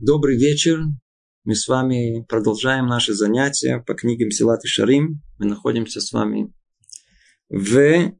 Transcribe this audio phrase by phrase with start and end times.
[0.00, 0.80] Добрый вечер.
[1.44, 5.22] Мы с вами продолжаем наши занятия по книге Мсилат и Шарим.
[5.38, 6.52] Мы находимся с вами
[7.48, 8.12] в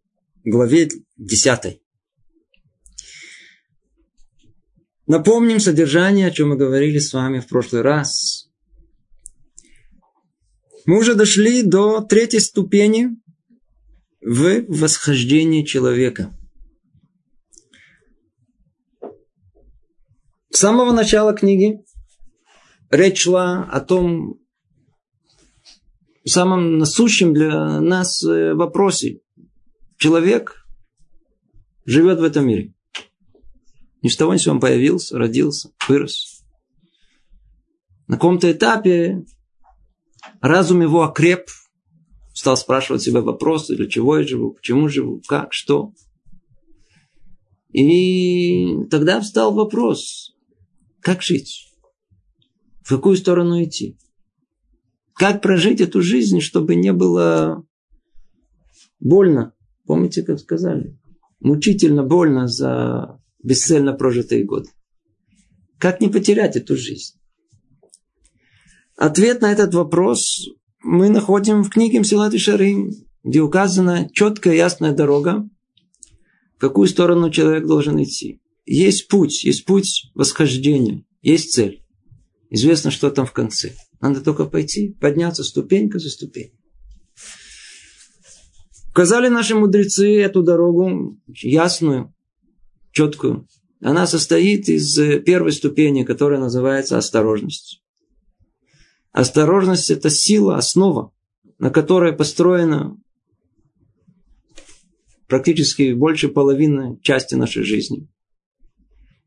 [0.44, 1.80] главе 10.
[5.08, 8.48] Напомним содержание, о чем мы говорили с вами в прошлый раз.
[10.86, 13.08] Мы уже дошли до третьей ступени
[14.20, 16.38] в восхождении человека–
[20.54, 21.84] С самого начала книги
[22.88, 24.38] речь шла о том
[26.24, 29.18] самом насущем для нас э, вопросе.
[29.98, 30.64] Человек
[31.84, 32.72] живет в этом мире.
[34.02, 36.44] Ни с того ни с он появился, родился, вырос.
[38.06, 39.24] На каком-то этапе
[40.40, 41.48] разум его окреп,
[42.32, 45.92] стал спрашивать себя вопросы, для чего я живу, почему живу, как, что.
[47.72, 50.33] И тогда встал вопрос,
[51.04, 51.70] как жить?
[52.82, 53.98] В какую сторону идти?
[55.14, 57.64] Как прожить эту жизнь, чтобы не было
[59.00, 59.54] больно?
[59.84, 60.98] Помните, как сказали?
[61.40, 64.70] Мучительно больно за бесцельно прожитые годы.
[65.78, 67.20] Как не потерять эту жизнь?
[68.96, 70.48] Ответ на этот вопрос
[70.82, 75.46] мы находим в книге Мсилат и Шарим, где указана четкая ясная дорога,
[76.56, 78.40] в какую сторону человек должен идти.
[78.66, 81.84] Есть путь, есть путь восхождения, есть цель.
[82.50, 83.74] Известно, что там в конце.
[84.00, 86.58] Надо только пойти, подняться ступенька за ступенькой.
[88.90, 92.14] Указали наши мудрецы эту дорогу ясную,
[92.92, 93.48] четкую.
[93.80, 97.82] Она состоит из первой ступени, которая называется осторожность.
[99.10, 101.12] Осторожность– это сила, основа,
[101.58, 102.96] на которой построена
[105.26, 108.08] практически больше половины части нашей жизни.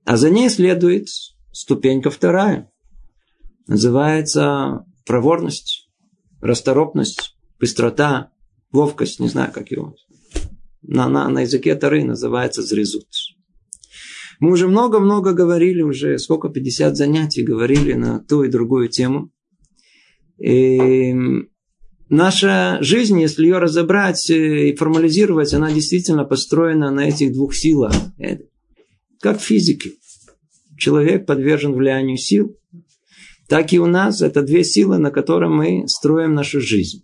[0.08, 1.10] А за ней следует
[1.52, 2.72] ступенька вторая.
[3.68, 5.90] Называется проворность,
[6.40, 8.32] расторопность, быстрота,
[8.72, 9.96] ловкость, не знаю, как его.
[10.82, 13.06] На, на, на языке Тары называется зрезут.
[14.40, 19.34] Мы уже много-много говорили, уже сколько, 50 занятий говорили на ту и другую тему.
[20.38, 21.14] И
[22.08, 27.94] наша жизнь, если ее разобрать и формализировать, она действительно построена на этих двух силах.
[29.20, 29.94] Как в физике.
[30.78, 32.56] Человек подвержен влиянию сил.
[33.48, 37.04] Так и у нас это две силы, на которых мы строим нашу жизнь.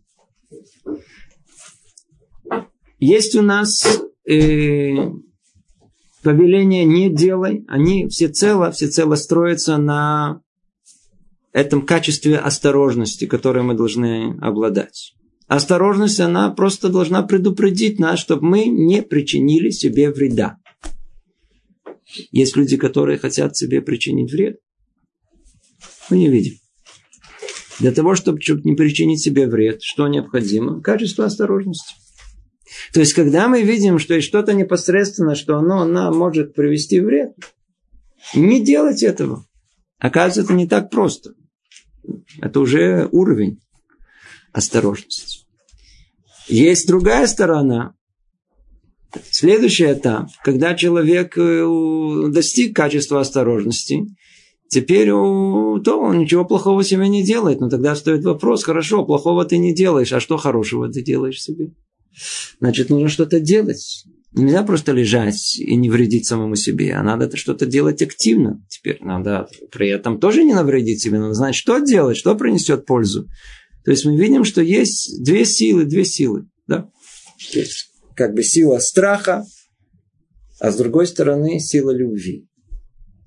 [3.00, 3.86] Есть у нас
[4.30, 4.94] э,
[6.24, 7.66] повеление «не делай».
[7.68, 10.42] Они всецело, всецело строятся на
[11.52, 15.16] этом качестве осторожности, которое мы должны обладать.
[15.48, 20.58] Осторожность, она просто должна предупредить нас, чтобы мы не причинили себе вреда.
[22.32, 24.60] Есть люди, которые хотят себе причинить вред.
[26.10, 26.56] Мы не видим.
[27.80, 30.82] Для того, чтобы, не причинить себе вред, что необходимо?
[30.82, 31.96] Качество осторожности.
[32.94, 37.34] То есть, когда мы видим, что есть что-то непосредственно, что оно нам может привести вред,
[38.36, 39.46] не делать этого.
[40.00, 41.34] Оказывается, это не так просто.
[42.42, 43.60] Это уже уровень
[44.52, 45.46] осторожности.
[46.48, 47.96] Есть другая сторона,
[49.30, 54.06] Следующий этап, когда человек э, достиг качества осторожности,
[54.70, 57.60] теперь то он ничего плохого себе не делает.
[57.60, 61.74] Но тогда стоит вопрос, хорошо, плохого ты не делаешь, а что хорошего ты делаешь себе?
[62.60, 64.06] Значит, нужно что-то делать.
[64.36, 68.64] Нельзя просто лежать и не вредить самому себе, а надо что-то делать активно.
[68.68, 73.28] Теперь надо при этом тоже не навредить себе, надо знать, что делать, что принесет пользу.
[73.86, 76.48] То есть мы видим, что есть две силы, две силы.
[76.68, 76.90] Да?
[77.52, 79.46] Есть как бы сила страха,
[80.60, 82.48] а с другой стороны сила любви.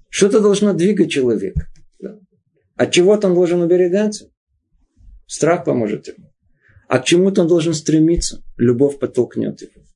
[0.09, 1.67] Что-то должно двигать человека.
[2.77, 4.31] От чего-то он должен уберегаться.
[5.27, 6.31] Страх поможет ему.
[6.89, 8.43] А к чему-то он должен стремиться.
[8.57, 9.87] Любовь подтолкнет его.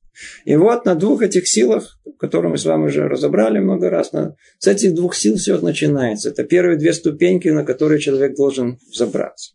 [0.45, 4.35] И вот на двух этих силах, которые мы с вами уже разобрали много раз, на,
[4.59, 6.29] с этих двух сил все начинается.
[6.29, 9.53] Это первые две ступеньки, на которые человек должен забраться.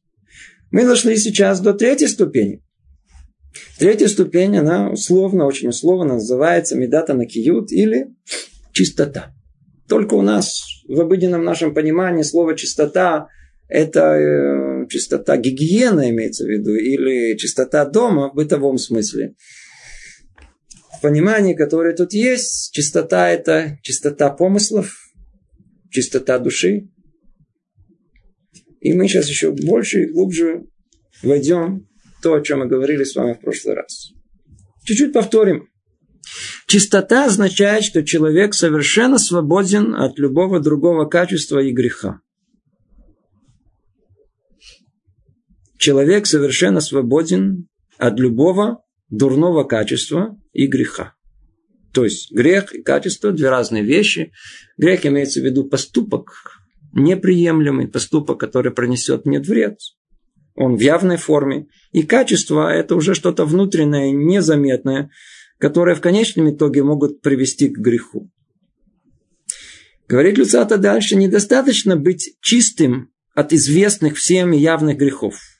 [0.71, 2.63] Мы дошли сейчас до третьей ступени.
[3.79, 8.15] Третья ступень, она условно, очень условно называется медата накиют или
[8.73, 9.35] чистота.
[9.89, 13.29] Только у нас в обыденном нашем понимании слово чистота
[13.69, 19.35] это э, чистота гигиена имеется в виду или чистота дома в бытовом смысле.
[20.97, 24.97] В понимании, которое тут есть, чистота это чистота помыслов,
[25.91, 26.89] чистота души.
[28.81, 30.67] И мы сейчас еще больше и глубже
[31.23, 31.89] войдем
[32.23, 34.13] то, о чем мы говорили с вами в прошлый раз.
[34.85, 35.69] Чуть-чуть повторим.
[36.67, 42.21] Чистота означает, что человек совершенно свободен от любого другого качества и греха.
[45.79, 47.69] Человек совершенно свободен
[47.99, 51.15] от любого дурного качества и греха.
[51.93, 54.33] То есть грех и качество– две разные вещи.
[54.77, 56.61] Грех имеется в виду поступок,
[56.93, 59.79] неприемлемый поступок, который принесет мне вред.
[60.57, 61.67] Он в явной форме.
[61.93, 65.11] И качество– это уже что-то внутреннее, незаметное,
[65.59, 68.31] которое в конечном итоге могут привести к греху.
[70.09, 75.35] Говорит Люцата дальше, недостаточно быть чистым от известных всем явных грехов–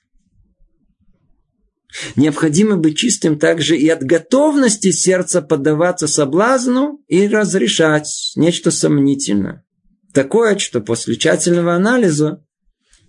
[2.15, 9.65] Необходимо быть чистым также и от готовности сердца поддаваться соблазну и разрешать нечто сомнительное.
[10.13, 12.45] Такое, что после тщательного анализа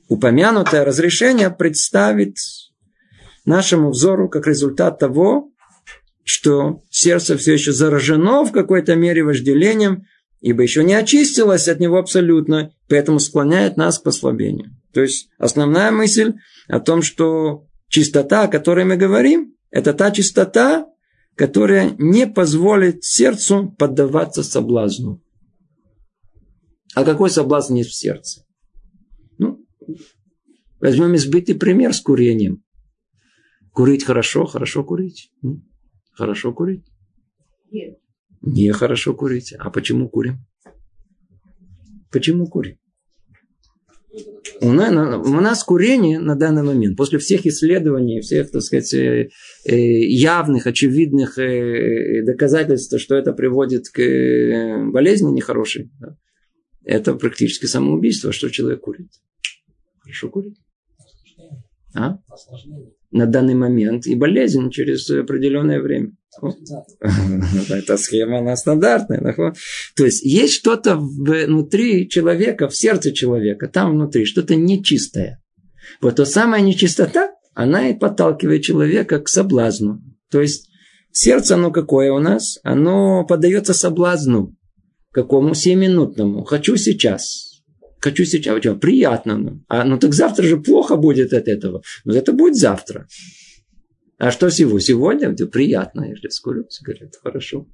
[0.08, 2.38] упомянутое разрешение представит
[3.46, 5.52] нашему взору как результат того,
[6.24, 10.04] что сердце все еще заражено в какой-то мере вожделением,
[10.42, 14.72] ибо еще не очистилось от него абсолютно, поэтому склоняет нас к послаблению.
[14.94, 16.34] То есть основная мысль
[16.68, 20.88] о том, что Чистота, о которой мы говорим, это та чистота,
[21.36, 25.22] которая не позволит сердцу поддаваться соблазну.
[26.96, 28.47] А какой соблазн есть в сердце?
[30.80, 32.64] Возьмем избитый пример с курением.
[33.72, 35.32] Курить хорошо, хорошо курить.
[36.12, 36.86] Хорошо курить.
[37.72, 38.00] Нет.
[38.42, 39.54] Не хорошо курить.
[39.58, 40.40] А почему курим?
[42.12, 42.78] Почему курим?
[44.62, 49.30] У нас, у нас курение на данный момент, после всех исследований, всех, так сказать, э,
[49.66, 55.92] э, явных, очевидных э, доказательств, что это приводит к болезни нехорошей,
[56.84, 59.12] это практически самоубийство, что человек курит.
[60.08, 60.56] Хорошо курит.
[61.94, 62.18] А?
[63.12, 66.14] На данный момент и болезнь через определенное время.
[67.70, 69.36] Эта схема, она стандартная.
[69.96, 75.44] То есть, есть что-то внутри человека, в сердце человека, там внутри, что-то нечистое.
[76.02, 80.02] Вот то самая нечистота, она и подталкивает человека к соблазну.
[80.32, 80.70] То есть,
[81.12, 82.60] сердце, оно какое у нас?
[82.64, 84.56] Оно поддается соблазну.
[85.12, 85.54] Какому?
[85.54, 86.44] Семиминутному.
[86.44, 87.47] Хочу сейчас.
[88.00, 88.60] Хочу сейчас.
[88.80, 89.38] Приятно.
[89.38, 89.64] Ну.
[89.68, 91.82] А, ну так завтра же плохо будет от этого.
[92.06, 93.08] Но это будет завтра.
[94.18, 94.82] А что сегодня?
[94.82, 96.16] Сегодня это приятно.
[96.16, 97.20] Же скурю сигарету.
[97.24, 97.68] Хорошо.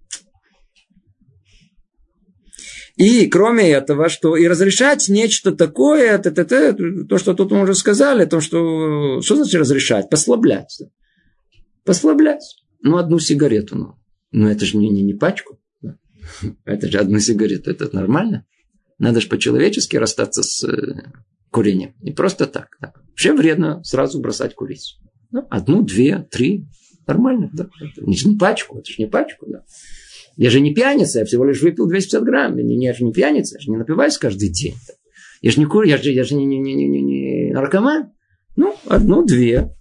[2.96, 7.64] И кроме этого, что и разрешать нечто такое, т -т -т, то, что тут мы
[7.64, 10.10] уже сказали, то, что, что значит разрешать?
[10.10, 10.84] Послаблять.
[11.84, 12.44] Послаблять.
[12.82, 13.76] Ну, одну сигарету.
[13.76, 13.96] Ну,
[14.32, 15.60] ну это же не, не, не пачку.
[16.66, 17.72] Это же одну сигарету.
[17.72, 18.46] Это нормально.
[19.04, 21.12] Надо же по-человечески расстаться с э,
[21.52, 21.94] курением.
[22.00, 22.70] Не просто так.
[22.80, 22.94] Да.
[23.10, 24.98] Вообще вредно сразу бросать курить.
[25.30, 26.70] Ну, одну, две, три.
[27.06, 27.68] Нормально, да.
[27.82, 29.66] Это не пачку, это же не пачку, да.
[30.38, 32.58] Я же не пьяница, я всего лишь выпил 250 грамм.
[32.58, 34.76] Я, не, я же не пьяница, я же не напиваюсь каждый день.
[35.42, 38.14] Я же не курю, я же, я же не, не, не, не, не наркоман.
[38.56, 39.76] Ну, одну, две.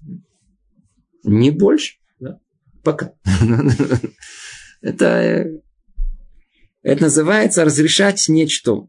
[1.23, 1.99] Не больше.
[2.19, 2.41] Да.
[2.83, 3.13] Пока.
[4.81, 5.47] Это,
[6.83, 8.89] это называется разрешать нечто.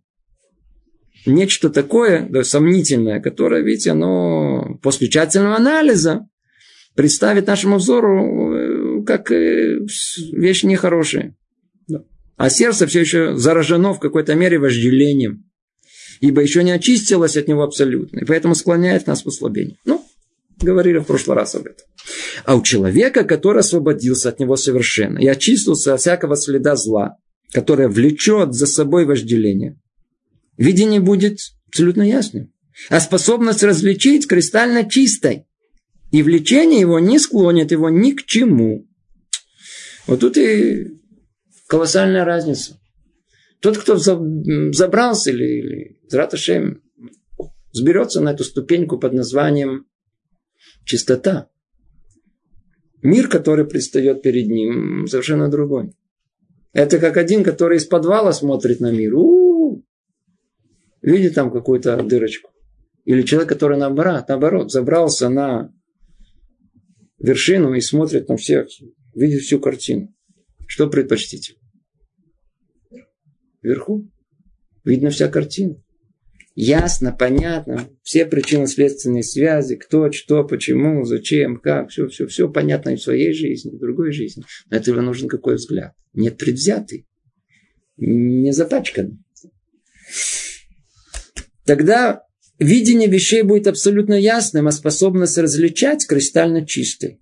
[1.25, 6.27] Нечто такое, да, сомнительное, которое, видите, оно после тщательного анализа
[6.95, 9.79] представит нашему взору э, как э,
[10.33, 11.35] вещь нехорошая.
[12.35, 15.45] А сердце все еще заражено в какой-то мере вожделением.
[16.19, 18.19] Ибо еще не очистилось от него абсолютно.
[18.19, 19.77] И поэтому склоняет нас к послаблению.
[19.85, 20.03] Ну,
[20.59, 21.85] говорили в прошлый раз об этом.
[22.45, 27.17] А у человека, который освободился от него совершенно и очистился от всякого следа зла,
[27.51, 29.79] которое влечет за собой вожделение,
[30.57, 32.53] видение будет абсолютно ясным.
[32.89, 35.45] А способность различить кристально чистой
[36.11, 38.87] и влечение его не склонит его ни к чему.
[40.05, 40.99] Вот тут и
[41.67, 42.79] колоссальная разница.
[43.61, 46.81] Тот, кто забрался или, или Зраташем,
[47.71, 49.85] сберется на эту ступеньку под названием
[50.85, 51.49] чистота.
[53.01, 55.93] Мир, который предстает перед ним, совершенно другой.
[56.73, 59.15] Это как один, который из подвала смотрит на мир.
[59.15, 59.42] У-у-у!
[61.03, 62.51] Видит там какую-то дырочку.
[63.03, 65.73] Или человек, который наоборот, наоборот забрался на
[67.19, 68.67] вершину и смотрит на всех,
[69.13, 70.15] видит всю картину.
[70.65, 71.55] Что предпочтите?
[73.61, 74.09] Вверху.
[74.85, 75.75] Видно вся картина.
[76.55, 82.95] Ясно, понятно, все причинно-следственные связи, кто, что, почему, зачем, как, все, все, все понятно и
[82.95, 84.43] в своей жизни, и в другой жизни.
[84.69, 85.93] Но этого нужен какой взгляд?
[86.13, 87.07] Нет предвзятый,
[87.97, 89.17] не запачканный.
[91.65, 92.23] Тогда
[92.59, 97.19] видение вещей будет абсолютно ясным, а способность различать кристально чистой.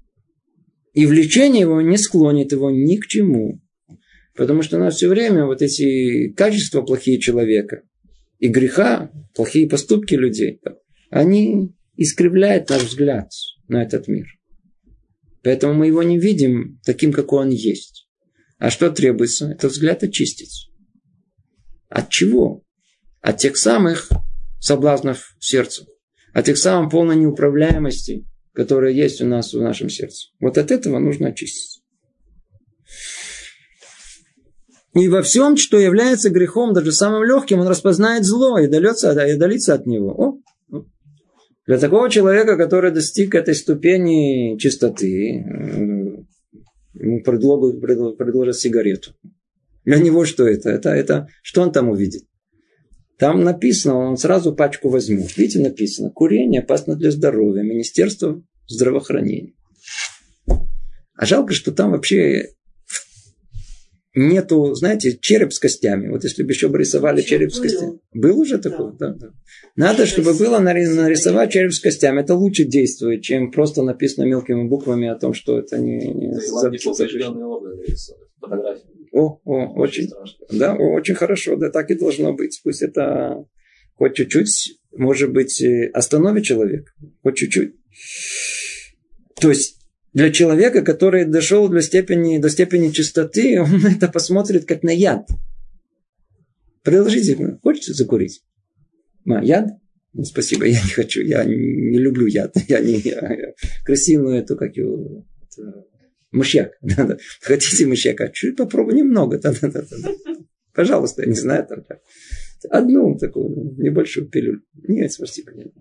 [0.93, 3.61] И влечение его не склонит его ни к чему.
[4.35, 7.83] Потому что у нас все время вот эти качества плохие человека
[8.39, 10.59] и греха, плохие поступки людей,
[11.09, 13.29] они искривляет наш взгляд
[13.67, 14.25] на этот мир.
[15.43, 18.07] Поэтому мы его не видим таким, какой он есть.
[18.57, 19.49] А что требуется?
[19.49, 20.69] Это взгляд очистить.
[21.89, 22.63] От чего?
[23.21, 24.09] От тех самых
[24.61, 25.85] соблазнов сердца.
[26.33, 30.29] От тех самых полной неуправляемости, которая есть у нас в нашем сердце.
[30.39, 31.81] Вот от этого нужно очиститься.
[34.93, 39.35] И во всем, что является грехом, даже самым легким, он распознает зло и удалится, и
[39.35, 40.11] удалится от него.
[40.11, 40.39] О,
[41.65, 45.45] для такого человека, который достиг этой ступени чистоты,
[46.93, 47.79] ему предложат,
[48.17, 49.13] предложат сигарету.
[49.85, 50.69] Для него что это?
[50.69, 50.89] это?
[50.89, 52.23] Это что он там увидит?
[53.21, 55.37] Там написано, он сразу пачку возьмет.
[55.37, 59.53] Видите, написано, курение опасно для здоровья, Министерство здравоохранения.
[60.47, 62.47] А жалко, что там вообще
[64.15, 66.09] нету, знаете, череп с костями.
[66.09, 67.99] Вот если бы еще бы рисовали череп с костями.
[68.11, 68.93] Был уже такой?
[68.97, 69.09] Да.
[69.09, 69.33] Да, да.
[69.75, 72.21] Надо, чтобы было нарисовать череп с костями.
[72.21, 76.07] Это лучше действует, чем просто написано мелкими буквами о том, что это не...
[76.07, 76.39] не
[79.11, 80.09] о, о, очень,
[80.51, 82.59] да, о, очень хорошо, да, так и должно быть.
[82.63, 83.45] Пусть это
[83.95, 87.75] хоть чуть-чуть, может быть, э, остановит человек, хоть чуть-чуть.
[89.39, 89.79] То есть
[90.13, 95.27] для человека, который дошел до степени, до степени чистоты, он это посмотрит как на яд.
[96.83, 98.43] Предложите, хочется закурить?
[99.27, 99.69] А, яд?
[100.13, 102.53] Ну, спасибо, я не хочу, я не люблю яд.
[102.67, 103.53] Я не я,
[103.85, 105.85] красивую эту, как его, это,
[106.31, 106.73] мышьяк.
[107.41, 108.29] Хотите мышьяка?
[108.29, 109.39] Чуть попробуй немного.
[110.73, 111.67] Пожалуйста, я не знаю.
[111.67, 111.83] Там,
[112.69, 114.63] одну такую небольшую пилюлю.
[114.87, 115.51] Нет, спасибо.
[115.53, 115.73] Нет.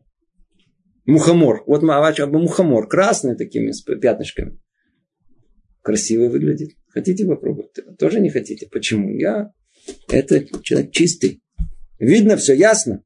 [1.06, 1.64] Мухомор.
[1.66, 2.88] Вот мухомор.
[2.88, 4.60] Красный такими с пятнышками.
[5.82, 6.76] Красиво выглядит.
[6.88, 7.70] Хотите попробовать?
[7.98, 8.68] Тоже не хотите?
[8.70, 9.16] Почему?
[9.16, 9.52] Я
[10.08, 11.42] это человек чистый.
[11.98, 13.02] Видно все, ясно.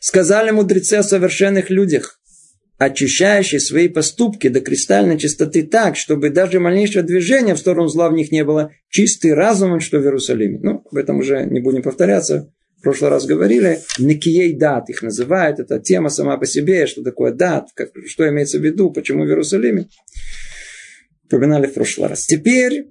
[0.00, 2.19] Сказали мудрецы о совершенных людях,
[2.80, 8.14] очищающие свои поступки до кристальной чистоты так, чтобы даже малейшее движение в сторону зла в
[8.14, 10.60] них не было, чистый разумом, что в Иерусалиме.
[10.62, 12.50] Ну, об этом уже не будем повторяться.
[12.78, 17.32] В прошлый раз говорили, Никией дат их называют, это тема сама по себе, что такое
[17.32, 19.86] дат, как, что имеется в виду, почему в Иерусалиме.
[21.26, 22.24] Упоминали в прошлый раз.
[22.24, 22.86] Теперь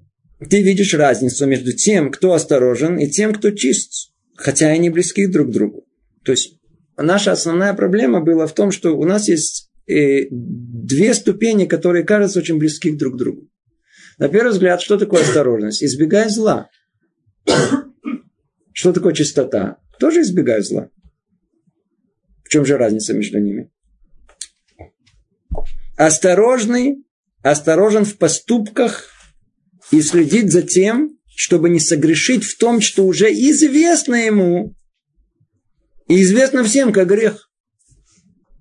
[0.48, 5.26] ты видишь разницу между тем, кто осторожен, и тем, кто чист, хотя и не близки
[5.26, 5.88] друг к другу.
[6.24, 6.60] То есть
[6.96, 12.60] наша основная проблема была в том, что у нас есть две ступени, которые кажутся очень
[12.60, 13.50] близки друг к другу.
[14.20, 15.84] На первый взгляд, что такое осторожность?
[15.84, 16.70] Избегай зла.
[18.74, 19.78] Что такое чистота?
[20.00, 20.90] Тоже избегаю зла.
[22.44, 23.72] В чем же разница между ними?
[25.98, 27.04] Осторожный,
[27.42, 29.10] осторожен в поступках
[29.92, 34.76] и следит за тем, чтобы не согрешить в том, что уже известно ему
[36.08, 37.49] и известно всем, как грех.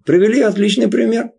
[0.08, 1.32] Привели отличный пример.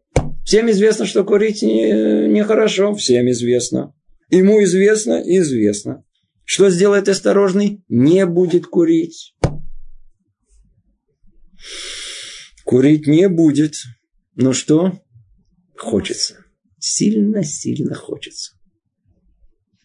[0.46, 2.92] Всем известно, что курить нехорошо.
[2.92, 3.96] Не Всем известно.
[4.30, 6.06] Ему известно, известно.
[6.44, 7.84] Что сделает осторожный?
[7.88, 9.34] Не будет курить.
[12.64, 13.74] Курить не будет.
[14.36, 15.02] Но что?
[15.76, 16.46] Хочется.
[16.78, 18.52] Сильно-сильно хочется.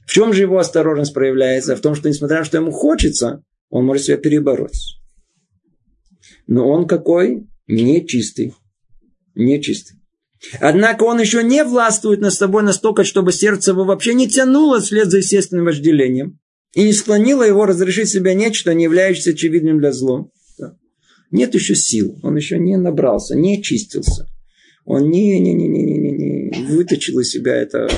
[0.07, 1.75] В чем же его осторожность проявляется?
[1.75, 5.01] В том, что несмотря на то, что ему хочется, он может себя перебороть.
[6.47, 7.49] Но он какой?
[7.67, 8.53] Нечистый.
[9.35, 9.99] Нечистый.
[10.61, 15.11] Однако он еще не властвует над собой настолько, чтобы сердце его вообще не тянуло вслед
[15.11, 16.39] за естественным вожделением
[16.75, 20.31] и не склонило его разрешить себя нечто, не являющееся очевидным для злом.
[21.31, 24.29] Нет еще сил, он еще не набрался, не очистился.
[24.85, 27.89] Он не, не, не, не, не, не, не выточил из себя это,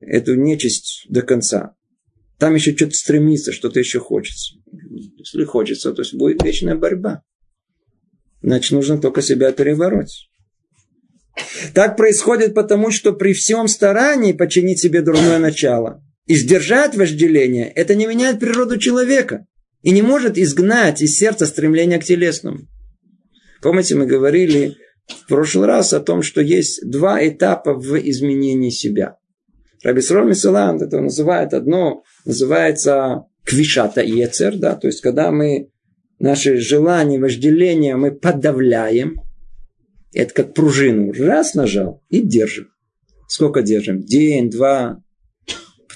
[0.00, 1.76] эту нечисть до конца.
[2.38, 4.56] Там еще что-то стремится, что-то еще хочется.
[5.18, 7.22] Если хочется, то есть будет вечная борьба.
[8.42, 10.28] Значит, нужно только себя перебороть.
[11.74, 17.94] Так происходит потому, что при всем старании починить себе дурное начало, и сдержать вожделение, это
[17.94, 19.46] не меняет природу человека
[19.82, 22.60] и не может изгнать из сердца стремление к телесному.
[23.60, 29.16] Помните, мы говорили в прошлый раз о том, что есть два этапа в изменении себя.
[29.82, 35.70] Рабисрол Мисаланд это называет одно, называется квишата ецер, да, то есть когда мы
[36.20, 39.20] наши желания, вожделения мы подавляем,
[40.12, 42.68] это как пружину, раз нажал и держим.
[43.28, 44.02] Сколько держим?
[44.02, 45.02] День, два,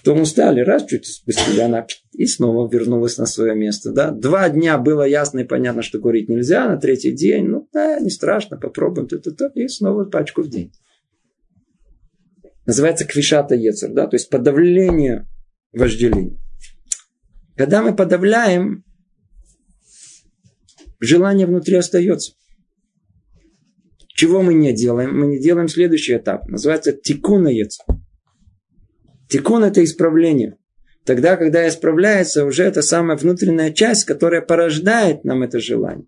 [0.07, 3.91] Потом устали, раз чуть спустили, она и снова вернулась на свое место.
[3.91, 4.13] Да?
[4.13, 8.11] Два дня было ясно и понятно, что курить нельзя, на третий день, ну, да, не
[8.11, 10.73] страшно, попробуем, то, то, то, и снова пачку в день.
[12.67, 15.27] Называется квишата ецер, да, то есть подавление
[15.73, 16.39] вожделения.
[17.57, 18.85] Когда мы подавляем,
[21.01, 22.35] желание внутри остается.
[24.17, 25.19] Чего мы не делаем?
[25.19, 26.49] Мы не делаем следующий этап.
[26.49, 27.81] Называется тикунаец.
[29.29, 30.57] Тикун– это исправление.
[31.05, 36.07] Тогда, когда исправляется, уже это самая внутренняя часть, которая порождает нам это желание.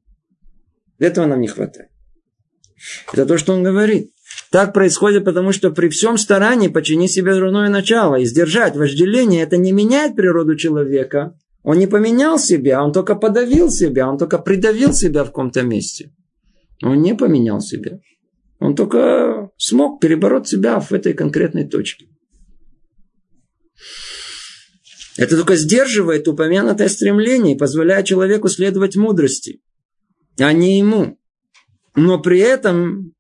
[0.99, 1.91] Этого нам не хватает.
[3.13, 4.11] Это то, что он говорит.
[4.51, 9.59] Так происходит, потому что при всем старании починить себе дурное начало и сдержать вожделение, это
[9.59, 11.39] не меняет природу человека.
[11.63, 16.11] Он не поменял себя, он только подавил себя, он только придавил себя в каком-то месте.
[16.83, 18.01] Он не поменял себя.
[18.59, 22.07] Он только смог перебороть себя в этой конкретной точке.
[25.17, 29.61] Это только сдерживает упомянутое стремление и позволяет человеку следовать мудрости,
[30.39, 31.19] а не ему.
[31.97, 33.13] Но при этом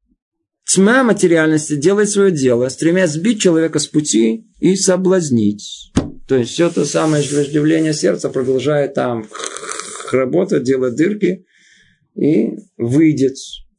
[0.65, 5.93] тьма материальности делает свое дело, стремясь сбить человека с пути и соблазнить.
[6.29, 9.27] То есть все то самое вожделение сердца продолжает там
[10.13, 11.47] работать, делать дырки
[12.19, 13.37] и выйдет.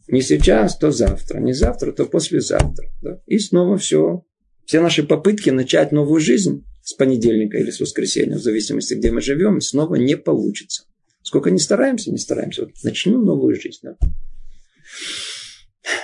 [0.07, 1.39] Не сейчас, то завтра.
[1.39, 2.87] Не завтра, то послезавтра.
[3.01, 3.21] Да?
[3.27, 4.23] И снова все.
[4.65, 9.21] Все наши попытки начать новую жизнь с понедельника или с воскресенья, в зависимости, где мы
[9.21, 10.85] живем, снова не получится.
[11.21, 12.63] Сколько не стараемся, не стараемся.
[12.63, 13.79] Вот начну новую жизнь.
[13.83, 13.97] Да.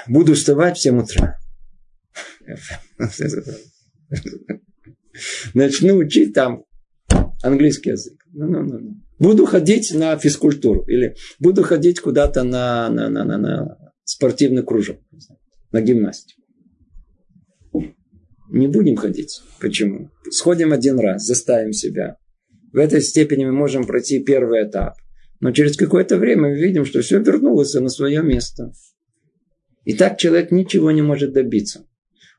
[0.08, 1.40] Буду вставать в 7 утра.
[5.54, 6.66] Начну учить там
[7.42, 8.24] английский язык.
[8.34, 9.05] Ну, ну, ну, ну.
[9.20, 10.84] Буду ходить на физкультуру.
[10.88, 14.98] Или буду ходить куда-то на, на, на, на, на спортивный кружок.
[15.72, 16.42] На гимнастику.
[18.50, 19.42] Не будем ходить.
[19.60, 20.12] Почему?
[20.30, 22.18] Сходим один раз, заставим себя.
[22.72, 24.96] В этой степени мы можем пройти первый этап.
[25.40, 28.72] Но через какое-то время мы видим, что все вернулось на свое место.
[29.84, 31.86] И так человек ничего не может добиться.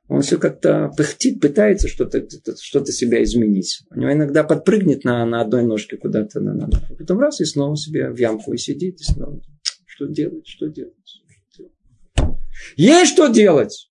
[0.09, 2.25] Он все как-то пыхтит, пытается что-то
[2.61, 3.83] что себя изменить.
[3.91, 6.41] У него иногда подпрыгнет на, на одной ножке куда-то.
[6.41, 6.67] На, на.
[6.67, 9.01] А потом раз и снова себе в ямку и сидит.
[9.01, 9.41] И снова.
[9.85, 10.47] Что делать?
[10.47, 10.93] Что делать?
[12.77, 13.91] Есть что делать!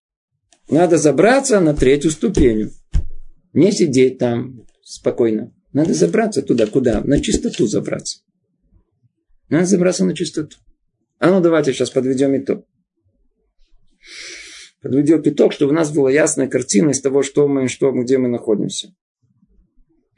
[0.69, 2.71] Надо забраться на третью ступень.
[3.53, 5.53] Не сидеть там спокойно.
[5.73, 7.01] Надо забраться туда, куда?
[7.01, 8.19] На чистоту забраться.
[9.49, 10.57] Надо забраться на чистоту.
[11.19, 12.65] А ну давайте сейчас подведем итог.
[14.85, 18.27] Подведем итог, чтобы у нас была ясная картина из того, что мы, что, где мы
[18.27, 18.93] находимся.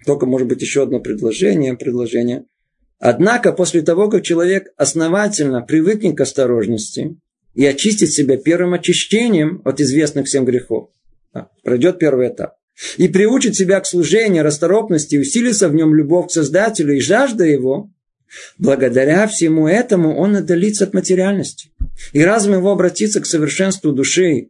[0.06, 1.78] Только, может быть, еще одно предложение.
[1.78, 2.44] предложение.
[3.00, 7.16] Однако, после того, как человек основательно привыкнет к осторожности,
[7.54, 10.90] и очистить себя первым очищением от известных всем грехов.
[11.32, 12.56] А, пройдет первый этап.
[12.98, 17.90] И приучит себя к служению, расторопности, усилится в нем любовь к Создателю и жажда его,
[18.58, 21.72] благодаря всему этому он отдалится от материальности.
[22.12, 24.50] И разум его обратится к совершенству души.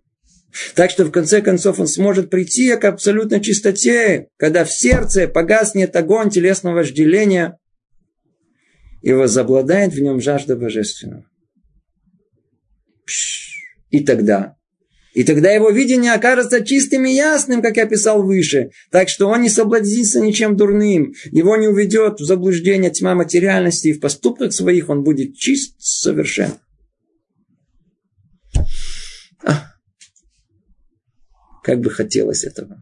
[0.75, 5.95] Так что в конце концов он сможет прийти к абсолютной чистоте, когда в сердце погаснет
[5.95, 7.57] огонь телесного вожделения
[9.01, 11.25] и возобладает в нем жажда божественного.
[13.89, 14.57] И тогда
[15.17, 18.69] и тогда его видение окажется чистым и ясным, как я писал выше.
[18.91, 21.15] Так что он не соблазнится ничем дурным.
[21.31, 23.87] Его не уведет в заблуждение тьма материальности.
[23.87, 26.51] И в поступках своих он будет чист совершен.
[31.67, 32.81] Как бы хотелось этого.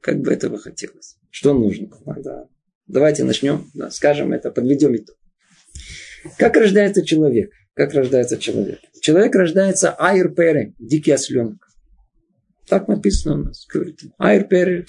[0.00, 1.18] Как бы этого хотелось.
[1.30, 1.88] Что нужно?
[2.16, 2.48] Да.
[2.88, 3.70] Давайте начнем.
[3.74, 5.16] Да, скажем это, подведем итог.
[6.36, 7.52] Как рождается человек?
[7.74, 8.80] Как рождается человек?
[9.00, 10.34] Человек рождается айр
[10.80, 11.68] дикий осленок.
[12.66, 13.64] Так написано у нас.
[13.72, 14.84] Говорит, айр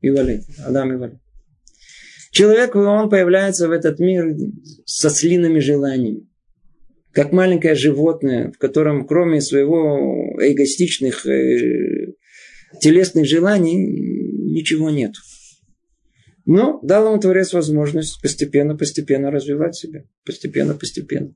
[0.00, 0.44] и валет.
[0.64, 1.20] Адам и валет.
[2.30, 4.32] Человек, он появляется в этот мир
[4.84, 6.29] со слинными желаниями.
[7.12, 12.14] Как маленькое животное, в котором кроме своего эгоистичных э,
[12.80, 15.12] телесных желаний ничего нет.
[16.46, 20.04] Но дал ему Творец возможность постепенно-постепенно развивать себя.
[20.24, 21.34] Постепенно-постепенно.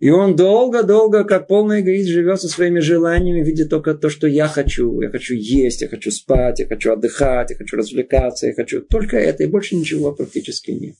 [0.00, 4.48] И он долго-долго, как полный эгоист, живет со своими желаниями, видит только то, что я
[4.48, 5.00] хочу.
[5.00, 9.16] Я хочу есть, я хочу спать, я хочу отдыхать, я хочу развлекаться, я хочу только
[9.16, 10.96] это, и больше ничего практически нет.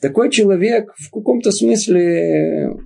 [0.00, 2.76] Такой человек в каком-то смысле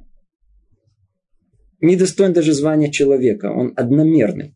[1.80, 3.46] не достоин даже звания человека.
[3.46, 4.54] Он одномерный.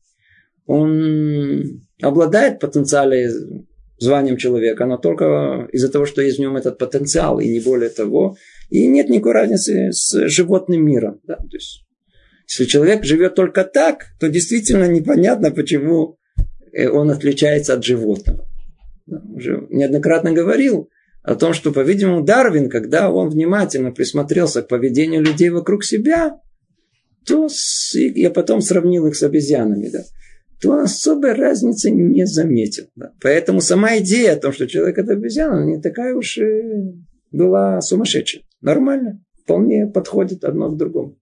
[0.67, 3.67] Он обладает потенциалом
[4.01, 7.91] званием человека, но только из-за того, что есть в нем этот потенциал, и не более
[7.91, 8.37] того.
[8.71, 11.21] И нет никакой разницы с животным миром.
[11.25, 11.37] Да?
[11.37, 11.85] То есть,
[12.49, 16.19] если человек живет только так, то действительно непонятно, почему
[16.73, 18.49] э, он отличается от животного.
[19.07, 19.23] Да?
[19.35, 20.89] Уже неоднократно говорил
[21.23, 26.41] о том, что, по-видимому, Дарвин, когда он внимательно присмотрелся к поведению людей вокруг себя,
[27.27, 29.89] то с, я потом сравнил их с обезьянами.
[29.89, 30.03] Да?
[30.61, 32.85] то особой разницы не заметил.
[32.95, 33.13] Да.
[33.23, 36.63] Поэтому сама идея о том, что человек это обезьяна, не такая уж и
[37.31, 38.43] была сумасшедшая.
[38.61, 39.25] Нормально.
[39.43, 41.17] Вполне подходит одно к другому.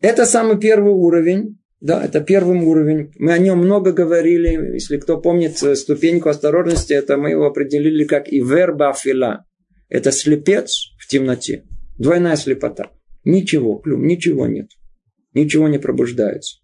[0.00, 1.58] Это самый первый уровень.
[1.80, 3.12] Да, это первый уровень.
[3.18, 4.74] Мы о нем много говорили.
[4.74, 9.44] Если кто помнит э, ступеньку осторожности, это мы его определили как иверба фила.
[9.88, 11.64] Это слепец в темноте.
[11.98, 12.90] Двойная слепота.
[13.24, 14.70] Ничего, клюм, ничего нет.
[15.34, 16.58] Ничего не пробуждается.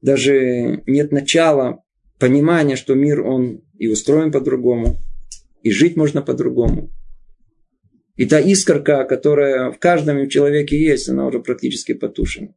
[0.00, 1.82] Даже нет начала
[2.18, 4.96] понимания, что мир, он и устроен по-другому,
[5.62, 6.90] и жить можно по-другому.
[8.16, 12.54] И та искорка, которая в каждом человеке есть, она уже практически потушена.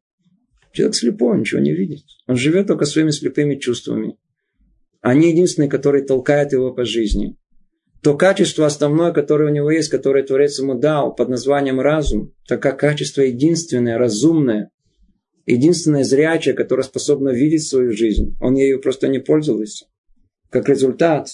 [0.74, 2.04] Человек слепой, ничего не видит.
[2.28, 4.18] Он живет только своими слепыми чувствами.
[5.02, 7.38] Они единственные, которые толкают его по жизни.
[8.04, 12.74] То качество основное, которое у него есть, которое Творец ему дал под названием разум, такое
[12.74, 14.72] качество единственное, разумное,
[15.46, 18.36] единственное зрячее, которое способно видеть свою жизнь.
[18.42, 19.86] Он ею просто не пользовался.
[20.50, 21.30] Как результат,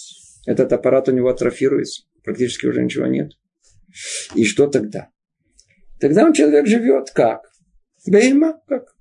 [0.45, 2.03] этот аппарат у него атрофируется.
[2.23, 3.31] Практически уже ничего нет.
[4.35, 5.09] И что тогда?
[5.99, 7.41] Тогда он человек живет как?
[8.05, 8.95] Бейма, как?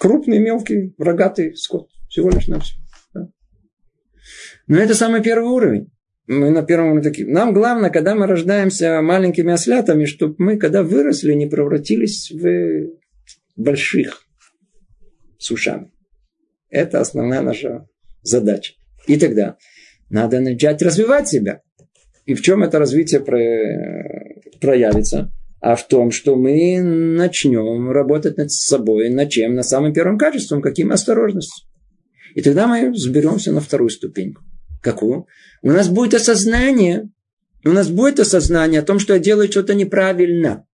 [0.00, 1.88] Крупный, мелкий, рогатый скот.
[2.08, 2.74] Всего лишь на все.
[3.14, 3.28] Да?
[4.66, 5.92] Но это самый первый уровень.
[6.32, 7.28] Мы на первом уровне такие.
[7.28, 12.88] Нам главное, когда мы рождаемся маленькими ослятами, чтобы мы, когда выросли, не превратились в
[13.56, 14.24] больших
[15.38, 15.90] сушами.
[16.70, 17.86] Это основная наша
[18.22, 18.72] задача.
[19.06, 19.58] И тогда
[20.08, 21.60] надо начать развивать себя.
[22.24, 23.20] И в чем это развитие
[24.60, 25.30] проявится?
[25.60, 29.54] А в том, что мы начнем работать над собой, над чем?
[29.54, 31.68] Над самым первым качеством, каким осторожностью.
[32.34, 34.42] И тогда мы сберемся на вторую ступеньку.
[34.82, 35.26] Какую?
[35.62, 37.08] У нас будет осознание,
[37.64, 40.66] у нас будет осознание о том, что я делаю что-то неправильно.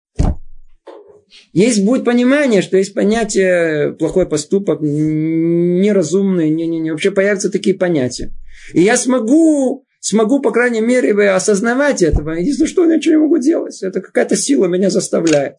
[1.53, 6.91] Есть будет понимание, что есть понятие плохой поступок, неразумный, не, не, не.
[6.91, 8.33] вообще появятся такие понятия.
[8.73, 12.31] И я смогу смогу, по крайней мере, осознавать этого.
[12.31, 13.83] Единственное, что я ничего не могу делать.
[13.83, 15.57] Это какая-то сила меня заставляет.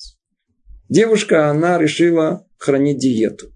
[0.90, 3.52] Девушка, она решила хранить диету.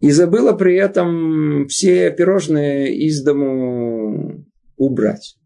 [0.00, 5.36] И забыла при этом все пирожные из дому убрать.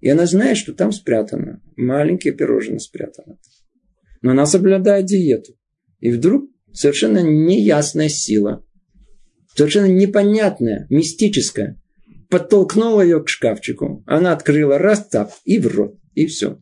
[0.00, 1.60] И она знает, что там спрятано.
[1.76, 3.38] Маленькие пирожные спрятаны.
[4.20, 5.52] Но она соблюдает диету.
[5.98, 8.64] И вдруг совершенно неясная сила,
[9.54, 11.80] совершенно непонятная, мистическая,
[12.30, 14.02] подтолкнула ее к шкафчику.
[14.06, 15.98] Она открыла раз так и в рот.
[16.14, 16.60] И все.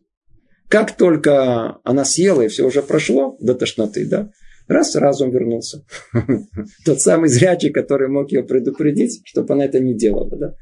[0.68, 4.30] Как только она съела, и все уже прошло до тошноты, да,
[4.70, 5.84] раз разум вернулся.
[6.84, 10.36] Тот самый зрячий, который мог ее предупредить, чтобы она это не делала.
[10.36, 10.54] Да?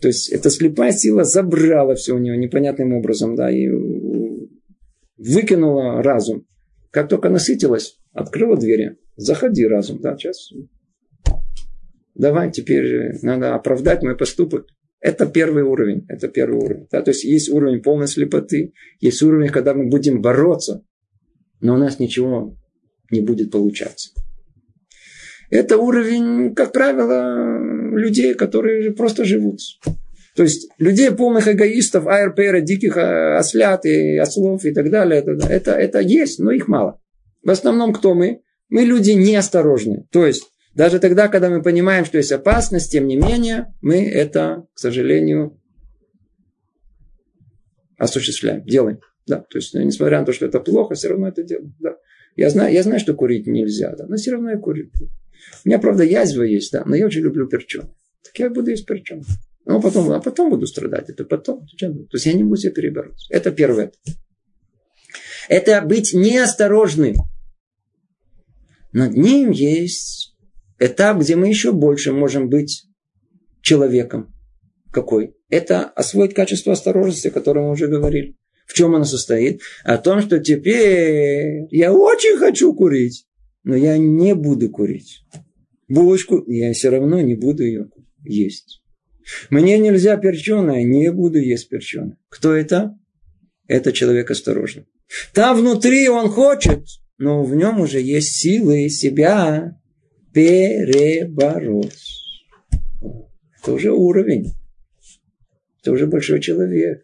[0.00, 3.68] То есть, эта слепая сила забрала все у нее непонятным образом, да, и
[5.16, 6.46] выкинула разум.
[6.90, 8.96] Как только насытилась, открыла двери.
[9.16, 10.50] Заходи, разум, да, сейчас
[12.14, 14.66] давай теперь надо оправдать мой поступок.
[15.00, 16.04] Это первый уровень.
[16.08, 16.86] Это первый уровень.
[16.90, 17.02] Да?
[17.02, 20.84] То есть есть уровень полной слепоты, есть уровень, когда мы будем бороться,
[21.60, 22.56] но у нас ничего
[23.12, 24.10] не будет получаться.
[25.50, 27.58] Это уровень, как правило,
[27.96, 29.60] людей, которые просто живут.
[30.34, 35.32] То есть людей полных эгоистов, АРПР, диких э, ослят и ослов и так далее, это,
[35.46, 36.98] это, это есть, но их мало.
[37.44, 38.40] В основном кто мы?
[38.70, 40.06] Мы люди неосторожные.
[40.10, 40.44] То есть
[40.74, 45.60] даже тогда, когда мы понимаем, что есть опасность, тем не менее, мы это, к сожалению,
[47.98, 49.00] осуществляем, делаем.
[49.26, 51.74] Да, то есть, несмотря на то, что это плохо, все равно это делаем.
[51.78, 51.96] Да.
[52.36, 54.90] Я, знаю, я знаю, что курить нельзя, да, но все равно я курю.
[55.64, 57.90] У меня, правда, язва есть, да, но я очень люблю перченый.
[58.24, 59.24] Так я буду есть перченый.
[59.64, 61.08] Ну, потом, а потом буду страдать.
[61.08, 61.66] Это потом.
[61.78, 63.26] То есть я не буду себя перебороть.
[63.30, 63.92] Это первое.
[65.48, 67.16] Это быть неосторожным.
[68.92, 70.34] Над ним есть
[70.78, 72.86] этап, где мы еще больше можем быть
[73.60, 74.34] человеком.
[74.90, 75.34] Какой?
[75.48, 78.36] Это освоить качество осторожности, о котором мы уже говорили.
[78.72, 79.60] В чем оно состоит?
[79.84, 83.26] О том, что теперь я очень хочу курить,
[83.64, 85.26] но я не буду курить.
[85.88, 87.90] Булочку я все равно не буду ее
[88.24, 88.82] есть.
[89.50, 92.16] Мне нельзя перченое, не буду есть перченое.
[92.30, 92.98] Кто это?
[93.68, 94.86] Это человек осторожный.
[95.34, 96.86] Там внутри он хочет,
[97.18, 99.78] но в нем уже есть силы себя
[100.32, 101.92] перебороть.
[103.60, 104.54] Это уже уровень.
[105.82, 107.02] Это уже большой человек.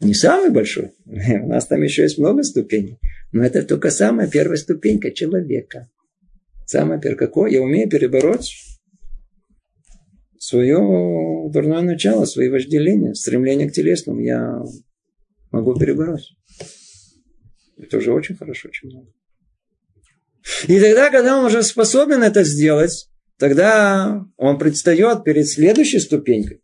[0.00, 0.92] Не самый большой.
[1.06, 2.98] У нас там еще есть много ступеней.
[3.32, 5.88] Но это только самая первая ступенька человека.
[6.66, 7.18] Самая первая.
[7.18, 7.50] Какое?
[7.50, 8.50] Я умею перебороть
[10.38, 10.78] свое
[11.50, 14.20] дурное начало, свои вожделения, стремление к телесному.
[14.20, 14.62] Я
[15.52, 16.34] могу перебороть.
[17.76, 19.12] Это уже очень хорошо, очень много.
[20.66, 26.62] И тогда, когда он уже способен это сделать, тогда он предстает перед следующей ступенькой.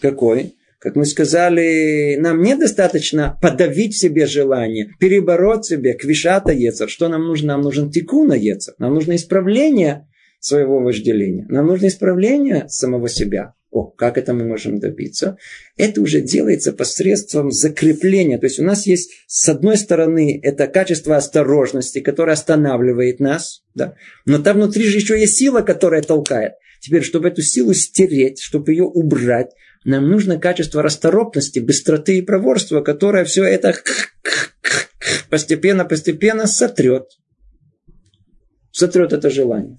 [0.00, 0.54] Какой?
[0.78, 6.88] Как мы сказали, нам недостаточно подавить себе желание, перебороть себе квишата ецер.
[6.88, 7.48] Что нам нужно?
[7.48, 8.74] Нам нужен тикуна ецер.
[8.78, 10.06] Нам нужно исправление
[10.38, 11.46] своего вожделения.
[11.48, 13.54] Нам нужно исправление самого себя.
[13.70, 15.36] О, как это мы можем добиться?
[15.76, 18.38] Это уже делается посредством закрепления.
[18.38, 23.94] То есть у нас есть, с одной стороны, это качество осторожности, которое останавливает нас, да?
[24.24, 26.52] но там внутри же еще есть сила, которая толкает.
[26.80, 29.50] Теперь, чтобы эту силу стереть, чтобы ее убрать,
[29.84, 33.74] нам нужно качество расторопности, быстроты и проворства, которое все это
[35.30, 37.04] постепенно-постепенно сотрет.
[38.70, 39.78] Сотрет это желание.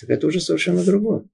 [0.00, 1.24] Так это уже совершенно другое.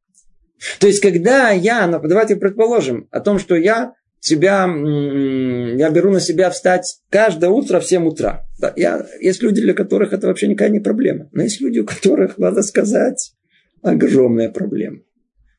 [0.81, 6.21] То есть, когда я, ну, давайте предположим о том, что я себя, я беру на
[6.21, 8.45] себя встать каждое утро в 7 утра.
[8.59, 11.29] Да, я, есть люди, для которых это вообще никакая не проблема.
[11.33, 13.35] Но есть люди, у которых, надо сказать,
[13.83, 14.99] огромная проблема.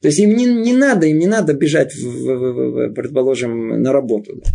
[0.02, 3.92] То есть им не, не надо, им не надо бежать, в, в, в, предположим, на
[3.92, 4.36] работу.
[4.36, 4.52] Да.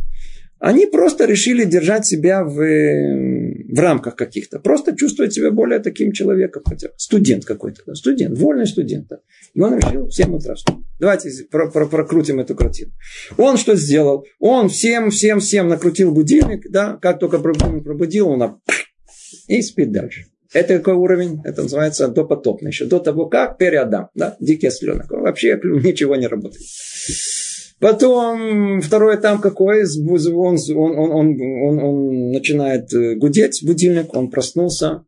[0.59, 4.59] Они просто решили держать себя в, в рамках каких-то.
[4.61, 6.62] Просто чувствовать себя более таким человеком.
[6.64, 7.83] Хотя студент какой-то.
[7.87, 9.09] Да, студент, вольный студент.
[9.09, 9.18] Да.
[9.52, 10.54] И он решил в 7 утра.
[10.98, 12.92] Давайте про, про, прокрутим эту картину.
[13.37, 14.24] Он что сделал?
[14.38, 16.70] Он всем, всем, всем накрутил будильник.
[16.70, 18.61] Да, как только пробудил, он
[19.48, 20.26] и спит дальше.
[20.54, 21.40] Это какой уровень?
[21.44, 22.70] Это называется допотопный.
[22.70, 24.08] Еще до того, как переадам.
[24.14, 24.36] Да?
[24.40, 25.10] Дикий осленок.
[25.10, 26.62] Вообще ничего не работает.
[27.80, 29.82] Потом второй этап какой?
[29.84, 35.04] Он, он, он, он, он, он начинает э, гудеть будильник, он проснулся,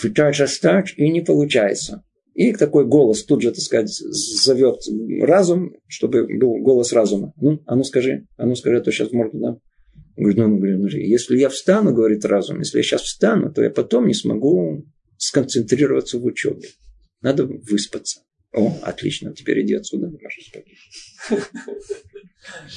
[0.00, 2.04] пытается встать и не получается.
[2.34, 4.82] И такой голос тут же, так сказать, зовет
[5.22, 7.32] разум, чтобы был голос разума.
[7.40, 9.58] Ну, а ну скажи, а ну скажи, а то сейчас морду дам.
[10.16, 14.06] Говорит, ну, ну, если я встану, говорит разум, если я сейчас встану, то я потом
[14.06, 14.84] не смогу
[15.16, 16.68] сконцентрироваться в учебе.
[17.22, 18.20] Надо выспаться.
[18.52, 20.64] О, отлично, теперь иди отсюда, можешь спать.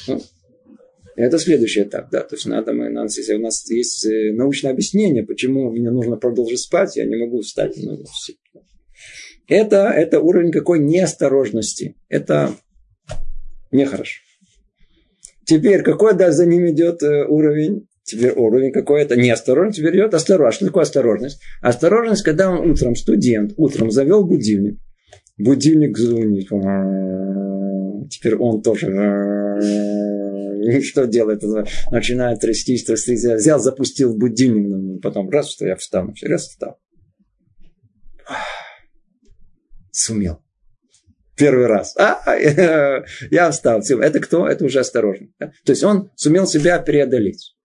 [0.08, 0.22] Ну,
[1.16, 2.22] это следующий этап, да.
[2.22, 6.18] То есть надо мы, надо, если у нас есть э, научное объяснение, почему мне нужно
[6.18, 7.76] продолжить спать, я не могу встать.
[7.78, 8.04] Ну,
[9.48, 11.96] это, это уровень какой неосторожности.
[12.10, 12.56] Это
[13.72, 14.22] нехорошо.
[15.46, 17.88] Теперь, какой да, за ним идет э, уровень?
[18.04, 20.58] Теперь уровень какой-то неосторожность, теперь идет осторожность.
[20.58, 21.42] Что такое осторожность?
[21.62, 24.80] Осторожность, когда он утром, студент, утром завел будильник.
[25.38, 26.50] Будильник звонит.
[28.10, 28.88] Теперь он тоже
[30.66, 31.44] и что делает?
[31.92, 33.24] Начинает трястись, трястись.
[33.24, 34.68] Взял, запустил будильник.
[34.68, 36.14] Ну, потом раз, что я встану.
[36.24, 36.80] Раз встал.
[39.92, 40.45] Сумел.
[41.38, 41.96] Первый раз.
[41.98, 43.82] А, я встал.
[43.82, 44.48] Это кто?
[44.48, 45.28] Это уже осторожно.
[45.40, 47.56] То есть он сумел себя преодолеть.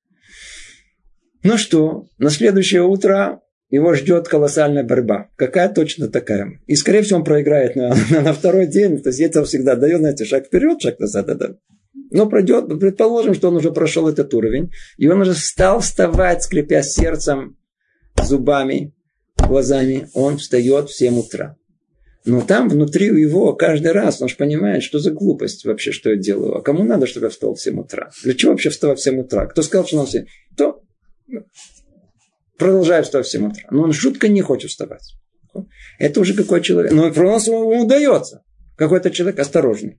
[1.42, 5.28] Ну что, на следующее утро его ждет колоссальная борьба.
[5.36, 6.60] Какая точно такая.
[6.66, 9.00] И, скорее всего, он проиграет на, на, на второй день.
[9.00, 11.28] То есть, это всегда дает, знаете, шаг вперед, шаг назад.
[11.28, 11.58] Это.
[12.10, 14.70] Но пройдет, предположим, что он уже прошел этот уровень.
[14.98, 17.56] И он уже стал вставать, скрипя сердцем,
[18.20, 18.92] зубами,
[19.36, 20.08] глазами.
[20.14, 21.56] Он встает в 7 утра.
[22.24, 26.10] Но там внутри у его каждый раз он же понимает, что за глупость вообще, что
[26.10, 26.56] я делаю.
[26.56, 28.10] А кому надо, чтобы я встал в 7 утра?
[28.22, 29.46] Для чего вообще вставать в 7 утра?
[29.46, 30.26] Кто сказал, что он в 7?
[30.56, 30.82] То
[32.58, 33.62] продолжает вставать в 7 утра.
[33.70, 35.14] Но он жутко не хочет вставать.
[35.98, 36.92] Это уже какой человек.
[36.92, 38.44] Но просто ему удается.
[38.76, 39.98] Какой-то человек осторожный.